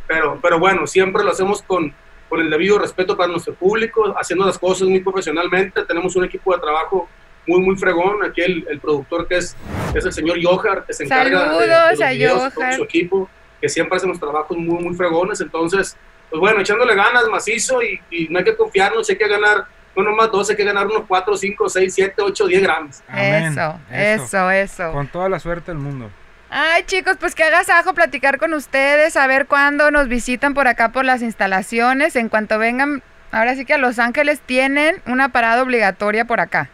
pero, 0.06 0.38
pero 0.42 0.58
bueno, 0.58 0.86
siempre 0.86 1.24
lo 1.24 1.30
hacemos 1.30 1.62
con, 1.62 1.94
con 2.28 2.40
el 2.42 2.50
debido 2.50 2.78
respeto 2.78 3.16
para 3.16 3.30
nuestro 3.32 3.54
público, 3.54 4.14
haciendo 4.20 4.44
las 4.44 4.58
cosas 4.58 4.86
muy 4.88 5.00
profesionalmente. 5.00 5.82
Tenemos 5.86 6.14
un 6.16 6.26
equipo 6.26 6.54
de 6.54 6.60
trabajo 6.60 7.08
muy, 7.46 7.60
muy 7.60 7.74
fregón. 7.76 8.22
Aquí 8.22 8.42
el, 8.42 8.66
el 8.68 8.80
productor 8.80 9.26
que 9.26 9.38
es, 9.38 9.56
es 9.94 10.04
el 10.04 10.12
señor 10.12 10.36
Johar, 10.42 10.84
que 10.84 10.92
se 10.92 11.04
encarga 11.04 11.40
de- 11.40 11.66
de, 11.68 11.72
Saludos 11.72 11.90
los 11.92 12.00
a 12.02 12.10
videos, 12.10 12.54
todo 12.54 12.64
su 12.76 12.82
equipo, 12.84 13.30
que 13.62 13.68
siempre 13.70 13.96
hacemos 13.96 14.20
trabajos 14.20 14.58
muy, 14.58 14.82
muy 14.84 14.94
fregones. 14.94 15.40
Entonces, 15.40 15.96
pues 16.28 16.38
bueno, 16.38 16.60
echándole 16.60 16.94
ganas, 16.94 17.26
macizo, 17.28 17.82
y, 17.82 17.98
y 18.10 18.28
no 18.28 18.40
hay 18.40 18.44
que 18.44 18.54
confiarnos, 18.56 19.08
hay 19.08 19.16
que 19.16 19.26
ganar, 19.28 19.64
no 19.96 20.02
nomás 20.02 20.30
dos, 20.30 20.50
hay 20.50 20.56
que 20.56 20.64
ganar 20.64 20.86
unos 20.86 21.04
4, 21.06 21.36
5, 21.36 21.68
6, 21.68 21.94
7, 21.94 22.22
8, 22.22 22.46
10 22.46 22.62
gramos. 22.62 23.02
Eso, 23.16 23.80
eso, 23.90 24.50
eso. 24.50 24.92
Con 24.92 25.08
toda 25.08 25.28
la 25.28 25.38
suerte 25.38 25.70
del 25.70 25.78
mundo. 25.78 26.10
Ay, 26.50 26.84
chicos, 26.84 27.16
pues 27.18 27.34
que 27.34 27.42
hagas 27.42 27.68
ajo 27.68 27.94
platicar 27.94 28.38
con 28.38 28.54
ustedes, 28.54 29.16
a 29.16 29.26
ver 29.26 29.46
cuándo 29.46 29.90
nos 29.90 30.08
visitan 30.08 30.54
por 30.54 30.68
acá 30.68 30.90
por 30.90 31.04
las 31.04 31.20
instalaciones. 31.22 32.14
En 32.16 32.28
cuanto 32.28 32.58
vengan, 32.58 33.02
ahora 33.32 33.56
sí 33.56 33.64
que 33.64 33.74
a 33.74 33.78
Los 33.78 33.98
Ángeles 33.98 34.40
tienen 34.40 35.02
una 35.06 35.30
parada 35.30 35.62
obligatoria 35.62 36.24
por 36.26 36.40
acá. 36.40 36.70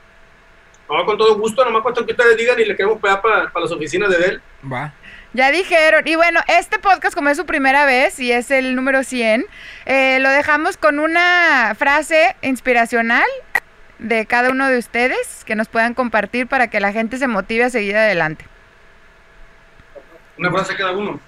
No, 0.91 1.05
con 1.07 1.17
todo 1.17 1.39
gusto, 1.39 1.65
nomás 1.65 1.83
cuanto 1.83 2.05
que 2.05 2.13
ustedes 2.13 2.37
digan 2.37 2.59
y 2.59 2.65
le 2.65 2.77
queremos 2.77 3.01
pegar 3.01 3.23
para, 3.23 3.51
para 3.51 3.65
las 3.65 3.73
oficinas 3.73 4.11
de 4.11 4.19
Dell. 4.19 4.43
Va. 4.71 4.93
Ya 5.33 5.53
dijeron, 5.53 6.03
y 6.09 6.17
bueno, 6.17 6.41
este 6.49 6.79
podcast 6.81 7.15
como 7.15 7.29
es 7.29 7.37
su 7.37 7.47
primera 7.47 7.85
vez 7.87 8.19
y 8.19 8.33
es 8.33 8.51
el 8.51 8.75
número 8.75 9.05
100, 9.05 9.47
eh, 9.87 10.19
lo 10.21 10.29
dejamos 10.29 10.77
con 10.77 10.99
una 10.99 11.75
frase 11.79 12.35
inspiracional 12.43 13.25
de 14.01 14.27
cada 14.27 14.51
uno 14.51 14.67
de 14.69 14.79
ustedes 14.79 15.45
que 15.45 15.55
nos 15.55 15.69
puedan 15.69 15.95
compartir 15.95 16.49
para 16.49 16.69
que 16.69 16.81
la 16.81 16.93
gente 16.93 17.17
se 17.17 17.29
motive 17.29 17.65
a 17.65 17.71
seguir 17.71 17.97
adelante. 17.97 18.45
Una 20.37 20.51
frase 20.51 20.75
cada 20.75 20.93
uno. 20.93 21.21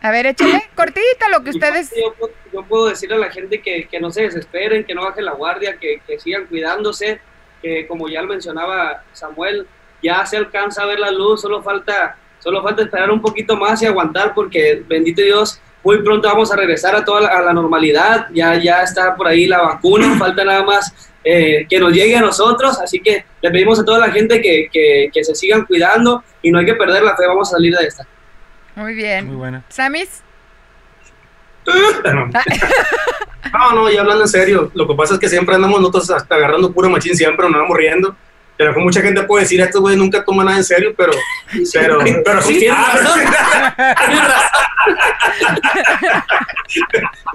A 0.00 0.10
ver, 0.12 0.26
échale 0.26 0.68
cortita 0.76 1.28
lo 1.30 1.42
que 1.42 1.50
ustedes... 1.50 1.90
Yo, 1.96 2.14
puedo- 2.14 2.32
yo 2.52 2.62
puedo 2.66 2.86
decirle 2.86 3.16
a 3.16 3.18
la 3.18 3.32
gente 3.32 3.60
que, 3.62 3.88
que 3.88 3.98
no 3.98 4.12
se 4.12 4.22
desesperen, 4.22 4.84
que 4.84 4.94
no 4.94 5.02
bajen 5.04 5.24
la 5.24 5.32
guardia, 5.32 5.76
que, 5.80 6.00
que 6.06 6.20
sigan 6.20 6.46
cuidándose, 6.46 7.20
que 7.60 7.86
como 7.88 8.08
ya 8.08 8.20
lo 8.22 8.28
mencionaba 8.28 9.02
Samuel, 9.12 9.66
ya 10.02 10.24
se 10.24 10.36
alcanza 10.36 10.82
a 10.82 10.86
ver 10.86 11.00
la 11.00 11.10
luz, 11.10 11.40
solo 11.40 11.62
falta, 11.62 12.16
solo 12.44 12.62
falta 12.62 12.82
esperar 12.82 13.10
un 13.10 13.22
poquito 13.22 13.56
más 13.56 13.82
y 13.82 13.86
aguantar 13.86 14.34
porque 14.34 14.84
bendito 14.86 15.22
Dios, 15.22 15.60
muy 15.82 16.02
pronto 16.02 16.28
vamos 16.28 16.52
a 16.52 16.56
regresar 16.56 16.94
a 16.94 17.04
toda 17.04 17.22
la, 17.22 17.28
a 17.28 17.40
la 17.40 17.52
normalidad, 17.54 18.28
ya, 18.34 18.54
ya 18.62 18.82
está 18.82 19.16
por 19.16 19.26
ahí 19.26 19.46
la 19.46 19.62
vacuna, 19.62 20.14
falta 20.18 20.44
nada 20.44 20.62
más 20.62 20.94
eh, 21.24 21.66
que 21.68 21.80
nos 21.80 21.92
llegue 21.92 22.16
a 22.16 22.20
nosotros, 22.20 22.78
así 22.80 23.00
que 23.00 23.24
le 23.40 23.50
pedimos 23.50 23.80
a 23.80 23.84
toda 23.84 23.98
la 23.98 24.12
gente 24.12 24.42
que, 24.42 24.68
que, 24.70 25.08
que 25.12 25.24
se 25.24 25.34
sigan 25.34 25.64
cuidando 25.64 26.22
y 26.42 26.50
no 26.50 26.58
hay 26.58 26.66
que 26.66 26.74
perder 26.74 27.02
la 27.02 27.16
fe, 27.16 27.26
vamos 27.26 27.48
a 27.48 27.52
salir 27.52 27.74
de 27.74 27.86
esta. 27.86 28.06
Muy 28.76 28.94
bien. 28.94 29.26
Muy 29.26 29.36
buena. 29.36 29.64
Samis, 29.68 30.22
No, 33.52 33.72
no, 33.72 33.90
ya 33.90 34.00
hablando 34.00 34.24
en 34.24 34.28
serio, 34.28 34.70
lo 34.74 34.86
que 34.86 34.94
pasa 34.94 35.14
es 35.14 35.20
que 35.20 35.28
siempre 35.28 35.54
andamos 35.54 35.80
nosotros 35.80 36.10
hasta 36.10 36.34
agarrando 36.34 36.72
puro 36.72 36.90
machín, 36.90 37.16
siempre 37.16 37.48
nos 37.48 37.60
vamos 37.60 37.76
riendo. 37.76 38.16
Pero 38.56 38.72
que 38.72 38.80
mucha 38.80 39.00
gente 39.00 39.22
puede 39.24 39.44
decir, 39.44 39.60
estos 39.60 39.80
güeyes 39.80 39.98
nunca 39.98 40.24
toman 40.24 40.46
nada 40.46 40.58
en 40.58 40.64
serio, 40.64 40.94
pero, 40.96 41.12
pero, 41.72 41.98
pero 42.24 42.42
sí. 42.42 42.68
Razón. 42.68 43.20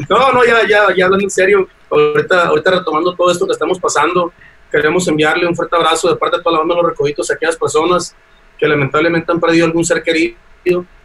No, 0.09 0.31
no, 0.31 0.45
ya, 0.45 0.67
ya, 0.67 0.87
ya 0.95 1.05
hablando 1.05 1.25
en 1.25 1.29
serio, 1.29 1.67
ahorita, 1.89 2.47
ahorita 2.47 2.71
retomando 2.71 3.15
todo 3.15 3.31
esto 3.31 3.45
que 3.45 3.53
estamos 3.53 3.79
pasando, 3.79 4.33
queremos 4.71 5.07
enviarle 5.07 5.47
un 5.47 5.55
fuerte 5.55 5.75
abrazo 5.75 6.09
de 6.09 6.15
parte 6.15 6.37
de 6.37 6.43
toda 6.43 6.53
la 6.53 6.59
banda 6.59 6.75
de 6.75 6.81
los 6.81 6.91
recoditos 6.91 7.29
a 7.29 7.33
aquellas 7.33 7.57
personas 7.57 8.15
que 8.57 8.67
lamentablemente 8.67 9.31
han 9.31 9.39
perdido 9.39 9.65
algún 9.65 9.85
ser 9.85 10.03
querido 10.03 10.35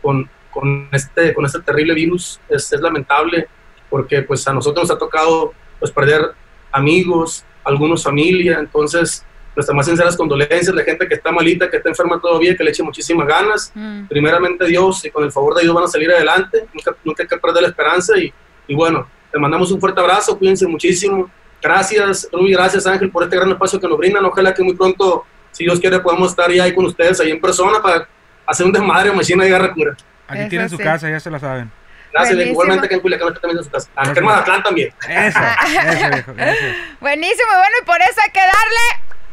con, 0.03 0.29
con, 0.50 0.88
este, 0.92 1.33
con 1.33 1.46
este 1.46 1.61
terrible 1.61 1.94
virus. 1.94 2.40
Es, 2.48 2.72
es 2.72 2.81
lamentable 2.81 3.48
porque 3.88 4.22
pues 4.22 4.46
a 4.48 4.53
nosotros 4.53 4.88
nos 4.88 4.96
ha 4.96 4.98
tocado 4.98 5.53
pues 5.79 5.92
perder 5.92 6.33
amigos, 6.72 7.44
algunos 7.62 8.03
familia, 8.03 8.59
entonces 8.59 9.24
nuestras 9.55 9.75
más 9.75 9.87
sinceras 9.87 10.17
condolencias, 10.17 10.75
la 10.75 10.83
gente 10.83 11.07
que 11.07 11.14
está 11.14 11.31
malita, 11.31 11.71
que 11.71 11.77
está 11.77 11.88
enferma 11.88 12.21
todavía, 12.21 12.57
que 12.57 12.64
le 12.64 12.71
eche 12.71 12.83
muchísimas 12.83 13.27
ganas, 13.27 13.71
mm, 13.75 14.07
primeramente 14.07 14.67
Dios 14.67 15.05
y 15.05 15.11
con 15.11 15.25
el 15.25 15.31
favor 15.33 15.55
de 15.55 15.62
Dios 15.62 15.75
van 15.75 15.85
a 15.85 15.88
salir 15.88 16.11
adelante, 16.11 16.67
nunca, 16.73 16.97
nunca 17.05 17.23
hay 17.23 17.29
que 17.29 17.37
perder 17.37 17.62
la 17.62 17.69
esperanza 17.69 18.19
y, 18.19 18.33
y 18.67 18.75
bueno, 18.75 19.09
te 19.31 19.38
mandamos 19.38 19.71
un 19.71 19.81
fuerte 19.81 20.01
abrazo, 20.01 20.37
cuídense 20.38 20.67
muchísimo, 20.67 21.31
gracias 21.62 22.29
Ruby, 22.33 22.53
gracias 22.53 22.87
Ángel 22.87 23.11
por 23.11 23.23
este 23.25 23.37
gran 23.37 23.51
espacio 23.51 23.81
que 23.81 23.88
nos 23.88 23.99
brindan, 23.99 24.25
ojalá 24.25 24.53
que 24.53 24.62
muy 24.62 24.75
pronto, 24.75 25.25
si 25.53 25.64
Dios 25.64 25.79
quiere, 25.79 26.01
podamos 26.01 26.31
estar 26.31 26.51
ya 26.51 26.64
ahí 26.64 26.75
con 26.75 26.87
ustedes, 26.87 27.21
ahí 27.21 27.31
en 27.31 27.40
persona 27.40 27.81
para 27.81 28.09
hacer 28.47 28.67
un 28.67 28.73
desmadre, 28.73 29.12
machina 29.12 29.45
de 29.45 29.51
guerra 29.51 29.73
cura. 29.73 29.97
Aquí 30.27 30.40
Eso 30.40 30.49
tienen 30.49 30.69
su 30.71 30.77
sí. 30.77 30.83
casa, 30.83 31.09
ya 31.09 31.21
se 31.21 31.31
la 31.31 31.38
saben. 31.38 31.71
Gracias, 32.12 32.37
Buenísimo. 32.37 32.53
igualmente 32.53 32.88
que 32.88 32.95
en 32.95 33.01
Culiacán 33.01 33.35
también 33.35 33.59
en 33.59 33.64
su 33.64 33.71
casa, 33.71 33.88
acá 33.95 34.12
en. 34.17 34.25
Mazatlán 34.25 34.62
también. 34.62 34.93
Eso, 35.09 35.38
eso, 35.38 36.11
viejo, 36.11 36.33
eso. 36.37 36.64
Buenísimo, 37.01 37.49
bueno, 37.57 37.75
y 37.83 37.85
por 37.85 38.01
eso 38.01 38.21
hay 38.25 38.31
que 38.31 38.40
darle 38.40 39.13